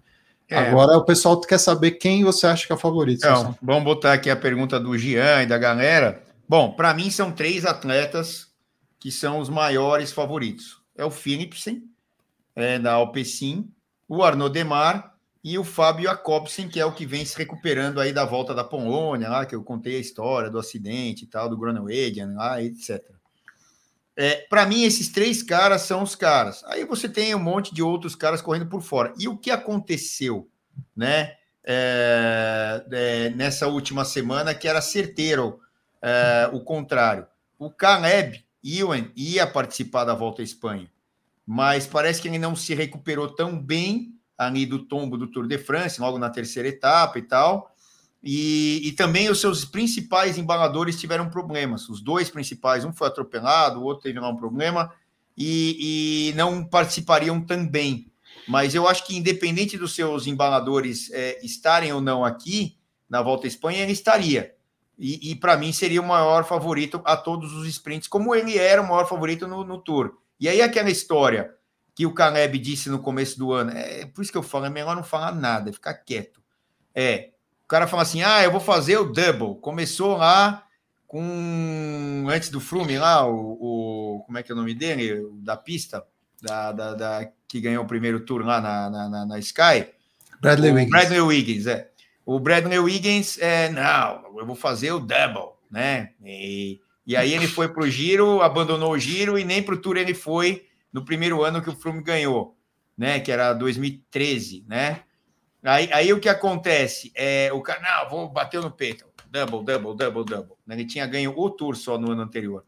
[0.48, 0.56] É.
[0.56, 3.18] Agora o pessoal quer saber quem você acha que é o favorito.
[3.18, 6.22] Então, vamos botar aqui a pergunta do Gian e da galera.
[6.48, 8.45] Bom, para mim são três atletas
[9.06, 10.82] que são os maiores favoritos.
[10.96, 11.88] É o Philipsen,
[12.56, 13.72] é, da Alpecin,
[14.08, 18.12] o Arnaud Demar e o Fábio Jacobsen, que é o que vem se recuperando aí
[18.12, 21.56] da volta da Polônia, lá que eu contei a história do acidente e tal, do
[21.56, 23.00] Groenewegen, lá, etc.
[24.16, 26.64] É, para mim, esses três caras são os caras.
[26.64, 29.14] Aí você tem um monte de outros caras correndo por fora.
[29.20, 30.50] E o que aconteceu,
[30.96, 31.36] né?
[31.62, 35.60] É, é, nessa última semana que era certeiro
[36.02, 37.24] é, o contrário.
[37.56, 40.90] O Caleb Ewan ia participar da Volta à Espanha,
[41.46, 45.58] mas parece que ele não se recuperou tão bem ali do tombo do Tour de
[45.58, 47.72] France, logo na terceira etapa e tal.
[48.22, 51.88] E, e, também os seus principais embaladores tiveram problemas.
[51.88, 54.92] Os dois principais, um foi atropelado, o outro teve lá um problema
[55.36, 58.10] e, e não participariam também.
[58.48, 62.76] Mas eu acho que, independente dos seus embaladores é, estarem ou não aqui
[63.08, 64.55] na Volta à Espanha, ele estaria.
[64.98, 68.80] E, e para mim seria o maior favorito a todos os sprints, como ele era
[68.80, 70.16] o maior favorito no, no Tour.
[70.40, 71.54] E aí aquela história
[71.94, 74.70] que o Caleb disse no começo do ano, é por isso que eu falo, é
[74.70, 76.42] melhor não falar nada, é ficar quieto.
[76.94, 77.30] É,
[77.64, 79.60] o cara fala assim, ah, eu vou fazer o double.
[79.60, 80.64] Começou lá
[81.06, 85.56] com antes do Flume lá, o, o, como é que é o nome dele, da
[85.56, 86.04] pista,
[86.42, 89.88] da, da, da que ganhou o primeiro tour lá na, na, na Sky.
[90.40, 90.90] Bradley Wiggins.
[90.90, 91.90] Bradley Wiggins, é.
[92.26, 96.10] O Bradley Wiggins, é, não, eu vou fazer o double, né?
[96.24, 99.78] E, e aí ele foi para o giro, abandonou o giro e nem para o
[99.78, 102.58] Tour ele foi no primeiro ano que o Froome ganhou,
[102.98, 103.20] né?
[103.20, 105.02] Que era 2013, né?
[105.62, 107.12] Aí, aí o que acontece?
[107.14, 109.06] É, o cara, não, vou bater no peito.
[109.30, 110.56] Double, double, double, double.
[110.68, 112.64] Ele tinha ganho o Tour só no ano anterior.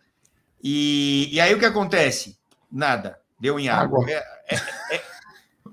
[0.62, 2.38] E, e aí o que acontece?
[2.70, 3.18] Nada.
[3.40, 4.02] Deu em água.
[4.02, 4.10] água.
[4.12, 5.02] É, é, é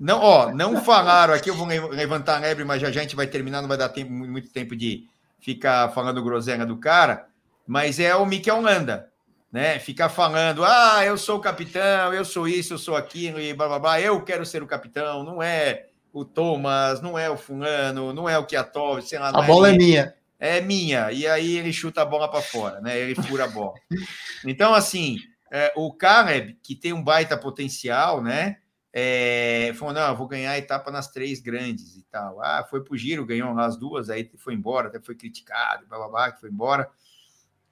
[0.00, 3.16] não, ó, não falaram aqui, eu vou levantar a lebre, mas já, já a gente
[3.16, 5.04] vai terminar, não vai dar tempo, muito tempo de
[5.40, 7.26] ficar falando groselha do cara,
[7.66, 9.10] mas é o Mikel Landa,
[9.50, 9.78] né?
[9.78, 13.68] Ficar falando, ah, eu sou o capitão, eu sou isso, eu sou aquilo, e blá
[13.68, 18.12] blá blá, eu quero ser o capitão, não é o Thomas, não é o Fulano,
[18.12, 19.28] não é o Kiatov, sei lá.
[19.28, 20.14] A bola é, é minha.
[20.38, 22.98] É minha, e aí ele chuta a bola para fora, né?
[22.98, 23.74] Ele fura a bola.
[24.44, 25.18] Então, assim,
[25.50, 28.58] é, o Caleb, que tem um baita potencial, né?
[28.98, 32.40] É, falou: não, eu vou ganhar a etapa nas três grandes e tal.
[32.40, 36.40] Ah, foi pro giro, ganhou as duas, aí foi embora, até foi criticado, blá, que
[36.40, 36.88] foi embora.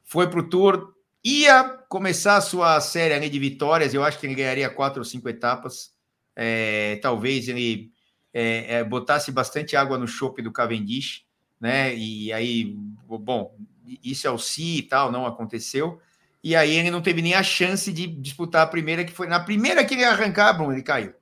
[0.02, 0.92] Foi pro Tour,
[1.24, 5.04] ia começar a sua série ali de vitórias, eu acho que ele ganharia quatro ou
[5.04, 5.94] cinco etapas.
[6.36, 7.90] É, talvez ele
[8.30, 11.24] é, é, botasse bastante água no chope do Cavendish,
[11.58, 11.96] né?
[11.96, 13.56] E aí, bom,
[14.02, 16.02] isso é o si e tal, não aconteceu
[16.44, 19.40] e aí ele não teve nem a chance de disputar a primeira, que foi na
[19.40, 21.14] primeira que ele ia arrancar, Bruno, ele caiu.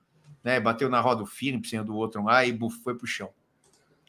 [0.42, 0.58] Né?
[0.58, 3.30] Bateu na roda do Phillips, do outro lá e buf, foi para o chão.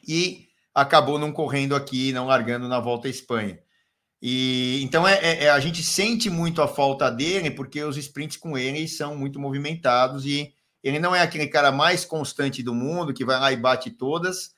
[0.04, 3.60] E acabou não correndo aqui, não largando na volta à Espanha.
[4.20, 8.36] E então é, é, é, a gente sente muito a falta dele, porque os sprints
[8.36, 10.52] com ele são muito movimentados e
[10.82, 14.52] ele não é aquele cara mais constante do mundo que vai lá e bate todas.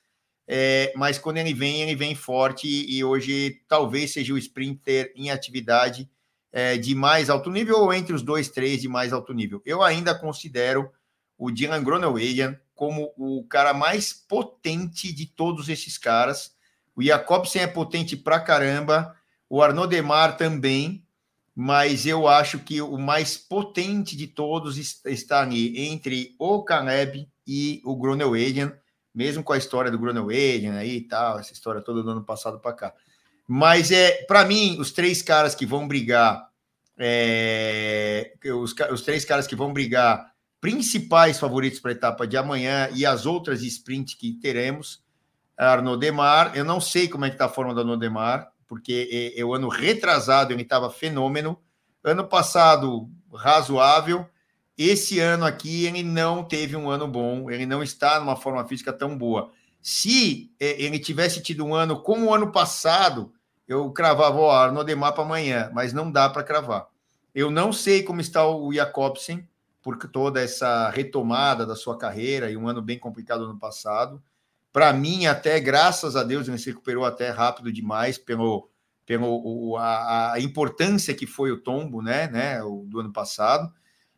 [0.48, 5.30] É, mas quando ele vem, ele vem forte e hoje talvez seja o sprinter em
[5.30, 6.09] atividade
[6.57, 9.61] é, de mais alto nível ou entre os dois, três de mais alto nível.
[9.66, 10.90] Eu ainda considero
[11.36, 16.57] o Dylan Groenewegen como o cara mais potente de todos esses caras.
[16.96, 19.14] O Jacobsen é potente pra caramba,
[19.50, 21.04] o Arnaud Demar também,
[21.54, 27.82] mas eu acho que o mais potente de todos está ali entre o Caleb e
[27.84, 28.72] o Groenewegen,
[29.14, 32.59] mesmo com a história do Groenewegen aí e tal, essa história toda do ano passado
[32.59, 32.94] para cá.
[33.47, 36.49] Mas é, para mim, os três caras que vão brigar,
[36.99, 42.88] é, os, os três caras que vão brigar, principais favoritos para a etapa de amanhã
[42.92, 45.05] e as outras sprints que teremos,
[45.57, 46.57] Arnaud Demar.
[46.57, 49.44] Eu não sei como é que está a forma do Arnaud Demar, porque é, é,
[49.44, 51.59] o ano retrasado ele estava fenômeno.
[52.03, 54.26] Ano passado, razoável.
[54.76, 58.92] Esse ano aqui ele não teve um ano bom, ele não está numa forma física
[58.92, 59.51] tão boa.
[59.80, 63.32] Se é, ele tivesse tido um ano como o ano passado,
[63.67, 66.87] eu cravava o Arno Demar para amanhã, mas não dá para cravar.
[67.35, 69.47] Eu não sei como está o Jacobsen,
[69.87, 74.21] por toda essa retomada da sua carreira e um ano bem complicado no passado.
[74.73, 78.69] Para mim, até graças a Deus, ele se recuperou até rápido demais pelo,
[79.07, 83.73] pelo a, a, importância que foi o tombo, né, né, do ano passado.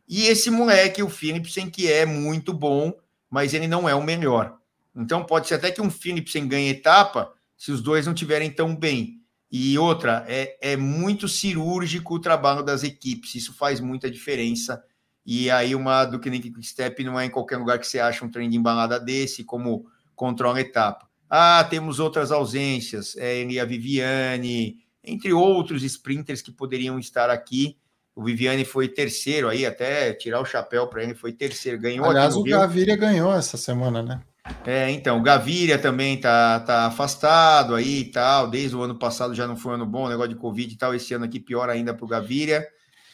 [0.07, 2.91] E esse moleque, o Philipsen, que é muito bom,
[3.29, 4.57] mas ele não é o melhor.
[4.95, 8.75] Então pode ser até que um Philipsen ganhe etapa se os dois não tiverem tão
[8.75, 9.18] bem.
[9.51, 14.83] E outra, é, é muito cirúrgico o trabalho das equipes, isso faz muita diferença.
[15.25, 18.23] E aí, uma do que nem Step não é em qualquer lugar que você acha
[18.23, 19.85] um trem de embalada desse, como
[20.15, 21.07] controla a etapa.
[21.29, 27.77] Ah, temos outras ausências, é, a Viviane, entre outros sprinters que poderiam estar aqui.
[28.15, 32.35] O Viviane foi terceiro aí, até tirar o chapéu para ele, foi terceiro, ganhou Aliás,
[32.35, 34.21] o Gaviria ganhou essa semana, né?
[34.65, 39.33] É, então, o Gaviria também tá, tá afastado aí e tal, desde o ano passado
[39.33, 41.69] já não foi um ano bom, negócio de Covid e tal, esse ano aqui pior
[41.69, 42.67] ainda para o Gaviria,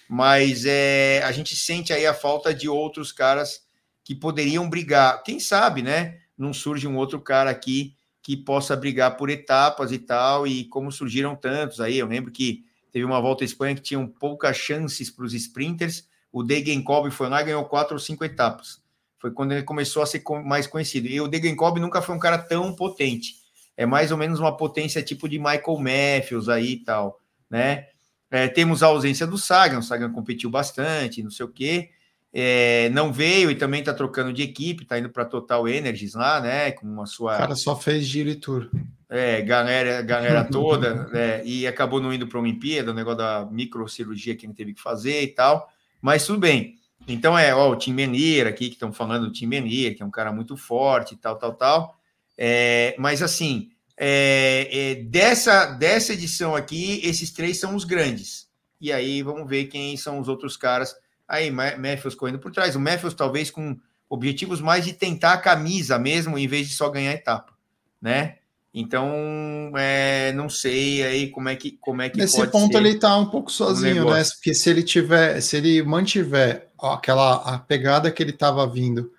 [0.09, 3.61] mas é, a gente sente aí a falta de outros caras
[4.03, 9.17] que poderiam brigar, quem sabe, né, não surge um outro cara aqui que possa brigar
[9.17, 13.43] por etapas e tal, e como surgiram tantos aí, eu lembro que teve uma volta
[13.43, 16.07] à Espanha que tinham poucas chances para os sprinters.
[16.31, 18.81] O Degenkolb foi lá e ganhou quatro ou cinco etapas.
[19.25, 21.07] Foi quando ele começou a ser mais conhecido.
[21.07, 23.37] E o Degenkolb nunca foi um cara tão potente.
[23.75, 27.19] É mais ou menos uma potência tipo de Michael Matthews aí e tal,
[27.49, 27.87] né?
[28.29, 31.89] É, temos a ausência do Sagan, o Sagan competiu bastante, não sei o quê.
[32.31, 36.39] É, não veio e também está trocando de equipe, está indo para Total Energies lá,
[36.39, 36.69] né?
[36.73, 37.33] Com a sua.
[37.33, 38.69] O cara só fez giro e tour.
[39.09, 43.47] É, galera, galera toda, né, e acabou não indo para a Olimpíada, o negócio da
[43.51, 45.67] microcirurgia que ele teve que fazer e tal,
[45.99, 46.75] mas tudo bem.
[47.07, 50.05] Então é, ó, o Tim Menir aqui, que estão falando do Tim Menir, que é
[50.05, 51.99] um cara muito forte tal, tal, tal.
[52.37, 58.49] É, mas assim, é, é, dessa, dessa edição aqui, esses três são os grandes.
[58.81, 60.95] E aí vamos ver quem são os outros caras
[61.27, 62.75] Aí, Matthews correndo por trás.
[62.75, 63.77] O Matthews talvez com
[64.07, 67.53] objetivos mais de tentar a camisa mesmo, em vez de só ganhar a etapa,
[67.99, 68.37] né?
[68.77, 73.15] Então, é, não sei aí como é que como é que Nesse ponto ele tá
[73.15, 74.21] um pouco sozinho, um né?
[74.33, 79.09] Porque se ele tiver, se ele mantiver aquela a pegada que ele estava vindo,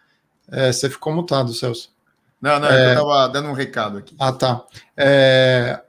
[0.52, 1.90] é, você ficou mutado, Celso.
[2.38, 4.14] Não, não, é, eu estava dando um recado aqui.
[4.18, 4.62] Ah, tá.
[4.94, 5.80] É,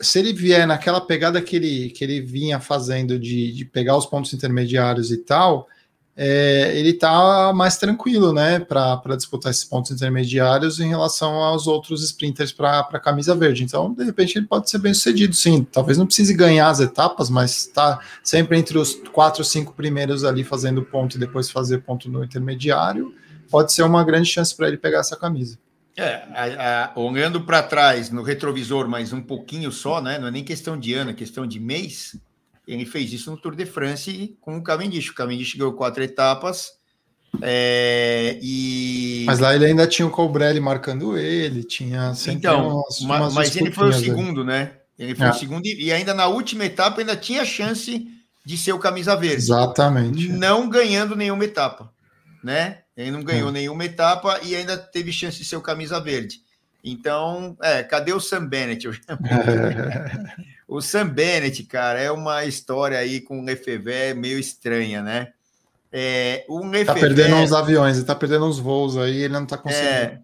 [0.00, 4.06] se ele vier naquela pegada que ele, que ele vinha fazendo de, de pegar os
[4.06, 5.66] pontos intermediários e tal,
[6.20, 12.02] é, ele tá mais tranquilo, né, para disputar esses pontos intermediários em relação aos outros
[12.02, 13.62] sprinters para a camisa verde.
[13.62, 15.62] Então, de repente, ele pode ser bem sucedido, sim.
[15.62, 20.42] Talvez não precise ganhar as etapas, mas está sempre entre os quatro, cinco primeiros ali
[20.42, 23.14] fazendo ponto e depois fazer ponto no intermediário.
[23.48, 25.56] Pode ser uma grande chance para ele pegar essa camisa.
[25.96, 30.18] É, a, a, olhando para trás no retrovisor, mas um pouquinho só, né?
[30.18, 32.16] Não é nem questão de ano, é questão de mês.
[32.68, 35.08] Ele fez isso no Tour de France com o Cavendish.
[35.08, 36.72] O Cavendish ganhou quatro etapas.
[37.40, 39.24] É, e...
[39.26, 43.70] Mas lá ele ainda tinha o Colbrelli marcando ele, tinha então, umas, umas mas ele
[43.70, 44.50] foi o segundo, ali.
[44.50, 44.72] né?
[44.98, 45.30] Ele foi é.
[45.30, 48.06] o segundo e, e ainda na última etapa ainda tinha chance
[48.44, 49.36] de ser o camisa verde.
[49.36, 50.28] Exatamente.
[50.28, 51.90] Não ganhando nenhuma etapa,
[52.42, 52.80] né?
[52.96, 53.52] Ele não ganhou hum.
[53.52, 56.40] nenhuma etapa e ainda teve chance de ser o camisa verde.
[56.82, 58.88] Então, é, cadê o Sam Bennett?
[60.68, 65.32] o Sam Bennett, cara, é uma história aí com o Lefebvre meio estranha, né?
[65.90, 69.46] É, o Lefebvre, tá perdendo uns aviões, ele tá perdendo uns voos aí, ele não
[69.46, 69.88] tá conseguindo.
[69.88, 70.20] É,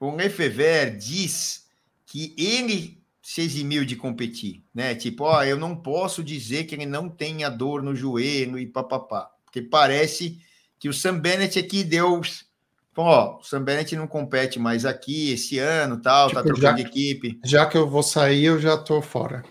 [0.00, 1.66] o Lefebvre diz
[2.04, 4.96] que ele se eximiu de competir, né?
[4.96, 9.30] Tipo, ó, eu não posso dizer que ele não tenha dor no joelho e papapá,
[9.44, 10.40] porque parece
[10.78, 12.20] que o Sam Bennett aqui deu.
[12.94, 16.42] Bom, ó, o Sam Bennett não compete mais aqui esse ano, tal, tá tipo, tá
[16.42, 17.38] trocando já, de equipe.
[17.44, 19.44] Já que eu vou sair, eu já tô fora.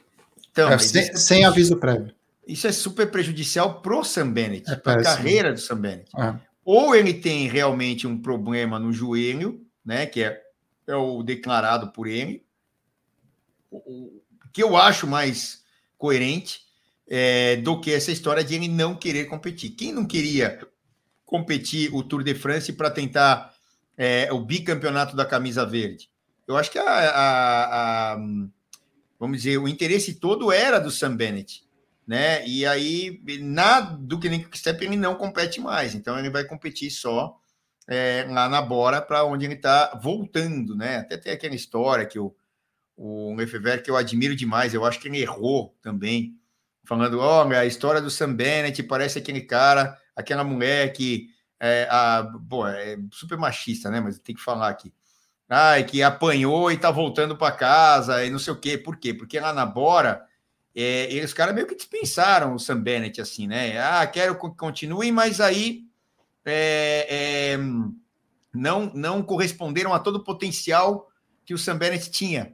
[0.54, 2.14] Então, é, sem, isso, sem, aviso prévio.
[2.48, 6.12] Isso é super prejudicial pro Sam Bennett, é para a carreira do Sam Bennett.
[6.16, 6.36] É.
[6.64, 10.40] Ou ele tem realmente um problema no joelho, né, que é,
[10.88, 12.46] é o declarado por ele,
[13.72, 14.22] o,
[14.54, 15.64] que eu acho mais
[15.98, 16.62] coerente
[17.10, 19.72] é, do que essa história de ele não querer competir.
[19.72, 20.60] Quem não queria
[21.26, 23.52] competir o Tour de France para tentar
[23.98, 26.10] é, o bicampeonato da camisa verde.
[26.48, 28.18] Eu acho que a, a, a,
[29.20, 31.64] vamos dizer, o interesse todo era do Sam Bennett,
[32.06, 32.46] né?
[32.48, 37.38] E aí, na Duke Quickstep ele não compete mais, então ele vai competir só
[37.88, 40.98] é, lá na Bora, para onde ele está voltando, né?
[40.98, 42.36] Até tem aquela história que o,
[42.96, 46.38] o Lefebvre, que eu admiro demais, eu acho que ele errou também,
[46.84, 52.30] falando: olha, a história do Sam Bennett parece aquele cara aquela mulher que é, a,
[52.50, 54.00] pô, é super machista, né?
[54.00, 54.94] Mas tem que falar aqui.
[55.54, 58.78] Ai, que apanhou e tá voltando para casa e não sei o quê.
[58.78, 59.14] Por quê?
[59.14, 60.26] Porque lá na Bora,
[60.76, 63.80] é, eles, caras meio que dispensaram o Sam Bennett, assim, né?
[63.80, 65.84] Ah, quero que continue, mas aí
[66.46, 67.58] é, é,
[68.54, 71.08] não, não corresponderam a todo o potencial
[71.46, 72.54] que o Sam Bennett tinha.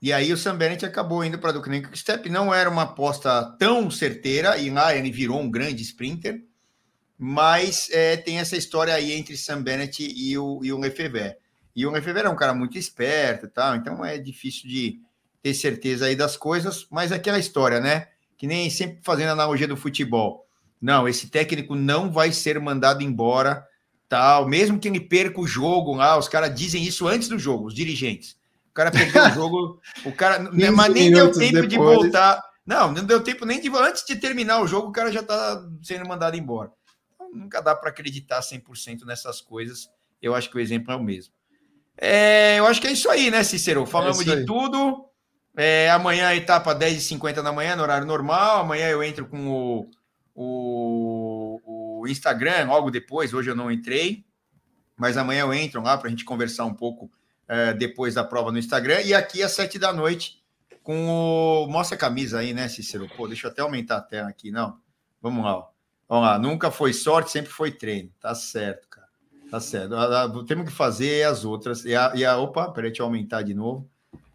[0.00, 2.28] E aí o Sam Bennett acabou indo para a Duke Step.
[2.28, 6.42] Não era uma aposta tão certeira, e lá ele virou um grande sprinter
[7.24, 11.36] mas é, tem essa história aí entre Sam Bennett e o, e o Lefebvre.
[11.74, 15.00] E o Lefebvre é um cara muito esperto e tal, então é difícil de
[15.42, 18.08] ter certeza aí das coisas, mas é aquela história, né?
[18.36, 20.46] Que nem sempre fazendo analogia do futebol.
[20.80, 23.66] Não, esse técnico não vai ser mandado embora,
[24.08, 27.66] tal, mesmo que ele perca o jogo lá, os caras dizem isso antes do jogo,
[27.66, 28.36] os dirigentes.
[28.70, 31.68] O cara perdeu o jogo, o cara, mas nem deu tempo depois.
[31.68, 32.42] de voltar.
[32.64, 35.62] Não, não deu tempo nem de antes de terminar o jogo, o cara já tá
[35.82, 36.70] sendo mandado embora
[37.32, 39.90] nunca dá para acreditar 100% nessas coisas.
[40.20, 41.34] Eu acho que o exemplo é o mesmo.
[41.96, 43.86] É, eu acho que é isso aí, né, Cícero?
[43.86, 45.06] Falamos é de tudo.
[45.56, 48.60] É, amanhã a etapa 10h50 da manhã, no horário normal.
[48.60, 49.90] Amanhã eu entro com o,
[50.34, 53.34] o, o Instagram, logo depois.
[53.34, 54.24] Hoje eu não entrei,
[54.96, 57.10] mas amanhã eu entro lá para a gente conversar um pouco
[57.46, 59.02] é, depois da prova no Instagram.
[59.02, 60.42] E aqui às 7 da noite
[60.82, 61.66] com o.
[61.68, 63.08] Mostra a camisa aí, né, Cícero?
[63.16, 64.78] Pô, deixa eu até aumentar a tela aqui, não.
[65.20, 65.56] Vamos lá.
[65.56, 65.68] ó.
[66.08, 66.38] Vamos lá.
[66.38, 68.10] Nunca foi sorte, sempre foi treino.
[68.20, 69.01] Tá certo, cara.
[69.52, 69.94] Tá certo.
[70.46, 71.84] Temos que fazer as outras.
[71.84, 73.86] E a, e a opa, peraí, deixa eu aumentar de novo.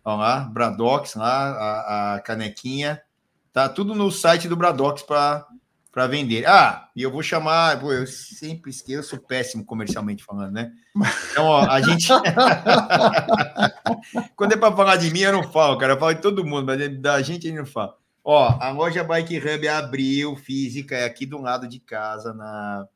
[0.06, 3.02] Vamos lá, Bradox lá, a, a canequinha.
[3.52, 5.48] Tá tudo no site do Bradox para
[6.08, 6.46] vender.
[6.46, 10.72] Ah, e eu vou chamar, eu sempre esqueço, eu sou péssimo comercialmente falando, né?
[11.32, 12.10] Então, ó, a gente.
[14.38, 15.94] Quando é para falar de mim, eu não falo, cara.
[15.94, 17.96] Eu falo de todo mundo, mas da gente gente não fala.
[18.24, 22.88] Ó, a loja Bike Hub abriu física, é aqui do lado de casa, na,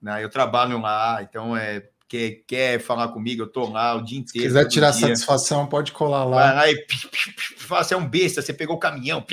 [0.00, 1.88] na eu trabalho lá, então é.
[2.08, 4.46] Quer, quer falar comigo, eu tô lá o dia Se inteiro.
[4.46, 5.08] quiser todo tirar dia.
[5.08, 6.52] satisfação, pode colar Vai lá.
[6.52, 9.26] lá e pi, pi, pi, pi, fala, você é um besta, você pegou o caminhão,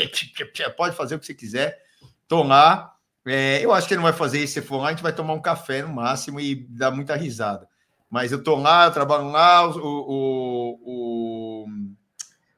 [0.76, 1.80] pode fazer o que você quiser.
[2.28, 2.95] Tô lá.
[3.28, 4.53] É, eu acho que ele não vai fazer isso.
[4.53, 7.68] Se for lá, a gente vai tomar um café no máximo e dar muita risada.
[8.09, 11.68] Mas eu tô lá, eu trabalho lá, o, o, o,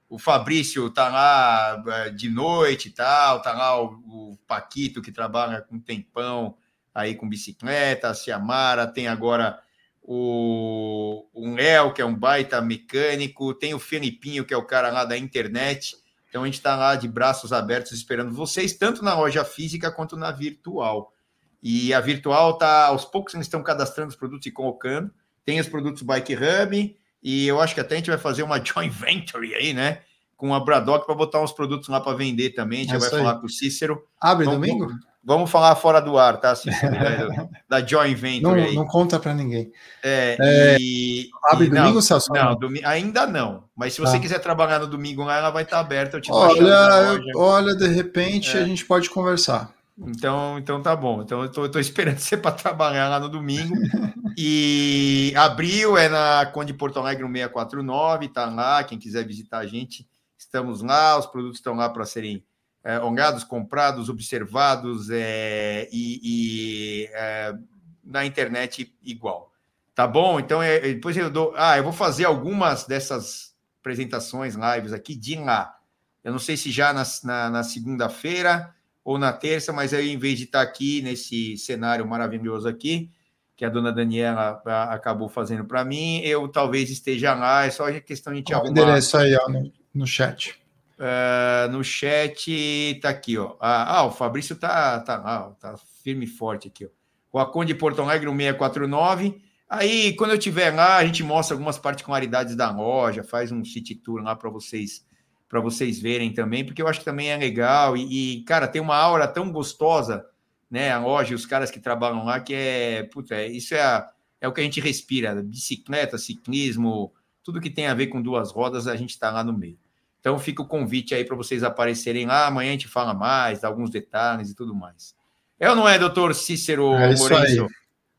[0.10, 5.12] o Fabrício tá lá é, de noite e tal, tá lá o, o Paquito que
[5.12, 6.56] trabalha com tempão
[6.96, 9.60] aí com bicicleta, a Ciamara, tem agora
[10.02, 14.90] o, o Léo, que é um baita mecânico, tem o Felipinho, que é o cara
[14.90, 15.98] lá da internet.
[16.30, 20.16] Então a gente está lá de braços abertos esperando vocês, tanto na loja física quanto
[20.18, 21.14] na virtual.
[21.62, 25.12] E a virtual tá aos poucos eles estão cadastrando os produtos e colocando.
[25.44, 28.58] Tem os produtos Bike Hub, e eu acho que até a gente vai fazer uma
[28.64, 30.02] joint venture aí, né?
[30.38, 32.80] Com a Bradock para botar uns produtos lá para vender também.
[32.80, 33.18] A gente É vai aí.
[33.18, 34.06] falar com o Cícero.
[34.20, 34.92] Abre Vamos- domingo?
[35.28, 38.76] Vamos falar fora do ar, tá, né, da joint venture Não, aí.
[38.76, 39.72] não conta para ninguém.
[40.04, 42.32] É, É, e, Abre e- domingo, não, Celso?
[42.32, 43.64] não, domi- ainda não.
[43.76, 44.20] Mas se você Tá.
[44.20, 46.18] quiser trabalhar no domingo lá, ela vai estar aberta.
[46.18, 48.62] Eu te dou a chave da Olha, olha, de repente É.
[48.62, 49.74] a gente pode conversar.
[49.98, 51.22] Então, então tá bom.
[51.22, 53.74] Então eu tô esperando você para trabalhar lá no domingo.
[54.38, 58.84] E abril é na Conde Porto Alegre no 649, tá lá.
[58.84, 60.06] Quem quiser visitar a gente,
[60.38, 61.18] estamos lá.
[61.18, 62.44] Os produtos estão lá para serem
[62.86, 67.56] é, comprados, observados é, e, e, é,
[68.04, 69.52] na internet igual.
[69.96, 70.40] Tá bom?
[70.40, 71.54] Então é, é, depois eu dou.
[71.58, 75.76] Ah, eu vou fazer algumas dessas apresentações, lives aqui de lá.
[76.24, 78.72] Eu não sei se já na, na, na segunda-feira
[79.04, 83.12] ou na terça, mas aí, em vez de estar aqui nesse cenário maravilhoso aqui,
[83.56, 87.92] que a dona Daniela ah, acabou fazendo para mim, eu talvez esteja lá, é só
[88.02, 88.82] questão de a gente Ó, o arrumar.
[88.82, 90.60] endereço aí, ó, no, no chat.
[90.98, 93.56] Ah, no chat tá aqui, ó.
[93.60, 96.90] Ah, ah, o Fabrício tá, tá ó, tá firme e forte aqui, ó.
[97.32, 99.42] O Aconde de Porto Alegre, no 649.
[99.70, 103.96] Aí, quando eu estiver lá, a gente mostra algumas particularidades da loja, faz um city
[103.96, 105.06] tour lá para vocês
[105.48, 108.82] para vocês verem também, porque eu acho que também é legal e, e, cara, tem
[108.82, 110.26] uma aura tão gostosa,
[110.70, 113.82] né, a loja e os caras que trabalham lá, que é, puta, é- isso é,
[113.82, 114.10] a-
[114.42, 118.52] é o que a gente respira, bicicleta, ciclismo, tudo que tem a ver com duas
[118.52, 119.78] rodas, a gente está lá no meio.
[120.26, 123.68] Então fica o convite aí para vocês aparecerem lá, amanhã a gente fala mais, dá
[123.68, 125.14] alguns detalhes e tudo mais.
[125.60, 127.64] É ou não é, doutor Cícero É isso aí.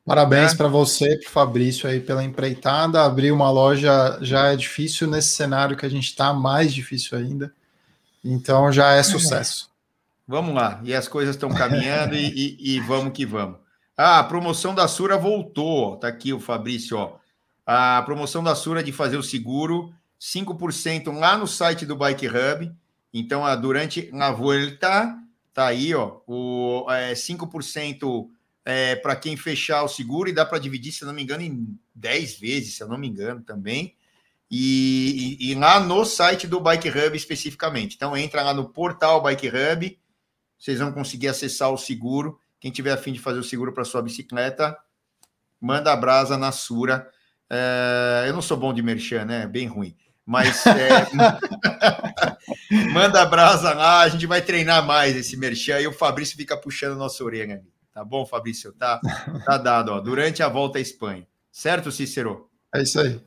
[0.04, 0.56] Parabéns Né?
[0.56, 3.02] para você, para Fabrício aí pela empreitada.
[3.02, 7.52] Abrir uma loja já é difícil nesse cenário que a gente está, mais difícil ainda.
[8.24, 9.68] Então já é sucesso.
[10.28, 12.28] Vamos lá, e as coisas estão caminhando e,
[12.60, 13.58] e- e vamos que vamos.
[13.96, 15.96] Ah, a promoção da Sura voltou, ó.
[15.96, 17.16] tá aqui o Fabrício, ó.
[17.66, 22.72] A promoção da Sura de fazer o seguro, 5% lá no site do Bike Hub.
[23.12, 25.16] Então, ah, durante a volta,
[25.52, 28.28] tá aí, ó, o é, 5%
[28.64, 31.78] é, para quem fechar o seguro e dá para dividir, se não me engano, em
[31.94, 33.94] 10 vezes, se eu não me engano, também.
[34.50, 37.96] E, e- e lá no site do Bike Hub especificamente.
[37.96, 39.98] Então, entra lá no portal Bike Hub,
[40.58, 42.38] vocês vão conseguir acessar o seguro.
[42.60, 44.76] Quem tiver afim de fazer o seguro para sua bicicleta,
[45.60, 47.10] manda a brasa na Sura.
[47.48, 49.46] É, eu não sou bom de merchan, né?
[49.46, 49.96] Bem ruim.
[50.26, 51.06] Mas é,
[52.92, 56.98] manda brasa lá, a gente vai treinar mais esse merchan e o Fabrício fica puxando
[56.98, 57.72] nossa orelha ali.
[57.94, 58.72] Tá bom, Fabrício?
[58.72, 59.00] Tá,
[59.46, 60.00] tá dado, ó.
[60.00, 61.26] Durante a volta à Espanha.
[61.50, 62.50] Certo, Cícero?
[62.74, 63.20] É isso aí.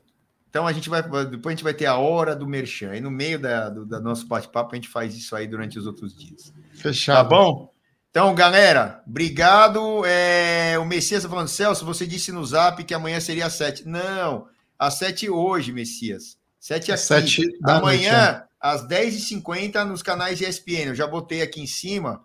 [0.50, 2.94] Então a gente vai, depois a gente vai ter a hora do merchan.
[2.94, 5.86] E no meio da, do, da nosso bate-papo a gente faz isso aí durante os
[5.86, 6.52] outros dias.
[6.74, 7.16] Fechado.
[7.16, 7.72] Tá bom?
[8.10, 10.04] Então, galera, obrigado.
[10.04, 13.86] É, o Messias tá falando, Celso, você disse no zap que amanhã seria às sete.
[13.88, 14.48] Não,
[14.78, 16.36] às sete hoje, Messias.
[16.60, 17.02] Sete aqui.
[17.02, 20.88] Sete da amanhã, noite, às 10h50, nos canais ESPN.
[20.88, 22.22] Eu já botei aqui em cima.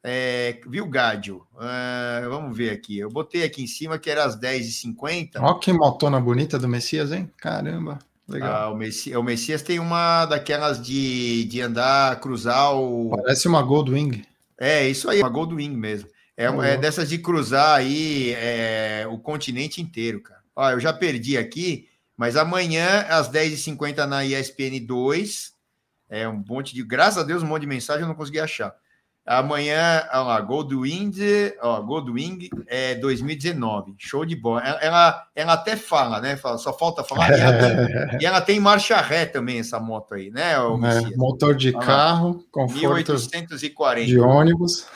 [0.00, 1.44] É, viu, Gádio?
[1.58, 2.98] Ah, vamos ver aqui.
[2.98, 5.40] Eu botei aqui em cima que era às 10h50.
[5.40, 7.28] Ó que motona bonita do Messias, hein?
[7.36, 7.98] Caramba.
[8.28, 8.52] Legal.
[8.52, 13.10] Ah, o, Messias, o Messias tem uma daquelas de, de andar, cruzar o.
[13.10, 14.24] Parece uma Goldwing.
[14.56, 16.08] É, isso aí, uma Goldwing mesmo.
[16.36, 20.40] É, é dessas de cruzar aí é, o continente inteiro, cara.
[20.54, 25.52] Ó, eu já perdi aqui, mas amanhã, às 10h50 na ESPN 2,
[26.08, 26.84] É um monte de.
[26.84, 28.74] Graças a Deus, um monte de mensagem eu não consegui achar.
[29.26, 31.10] Amanhã, olha lá, Goldwing,
[31.62, 33.94] ó, Goldwing é 2019.
[33.96, 34.60] Show de bola.
[34.60, 36.36] Ela, ela, ela até fala, né?
[36.36, 37.30] Fala, só falta falar.
[37.30, 40.52] E ela, tem, e ela, tem, marcha ré também, essa moto aí, né?
[40.52, 44.06] É, motor de olha carro, lá, conforto 1840.
[44.06, 44.86] de ônibus.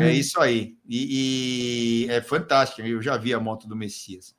[0.00, 0.76] É isso aí.
[0.88, 2.86] E, e é fantástico.
[2.86, 4.32] Eu já vi a moto do Messias.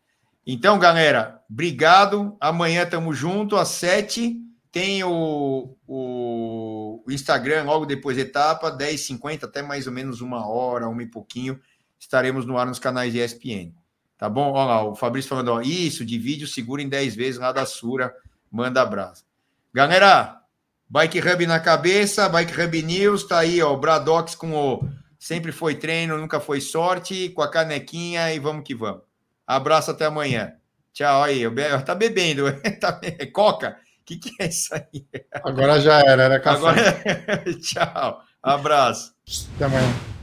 [0.46, 2.36] Então, galera, obrigado.
[2.39, 4.39] Amanhã estamos juntos às sete.
[4.72, 10.48] Tem o, o, o, Instagram logo depois da etapa, 10h50, até mais ou menos uma
[10.48, 11.60] hora, uma e pouquinho.
[12.00, 13.72] Estaremos no ar nos canais ESPN.
[14.18, 14.52] Tá bom?
[14.52, 17.66] Olha lá, o Fabrício falando, ó, isso, de vídeo, segura em 10 vezes lá da
[17.66, 18.14] Sura,
[18.52, 19.26] manda abraço.
[19.74, 20.41] Galera,
[20.89, 25.52] Bike Hub na cabeça, Bike Hub News, tá aí, ó, o Bradox com o sempre
[25.52, 29.04] foi treino, nunca foi sorte, com a canequinha e vamos que vamos.
[29.46, 30.54] Abraço até amanhã.
[30.94, 31.44] Tchau aí,
[31.86, 32.46] tá bebendo,
[32.80, 33.00] tá,
[33.34, 33.78] coca?
[34.02, 35.08] O que, que é isso aí?
[35.44, 36.58] Agora já era, era café.
[36.58, 37.44] Agora...
[37.62, 38.22] Tchau.
[38.41, 39.16] Abraço.
[39.56, 40.14] Até amanhã.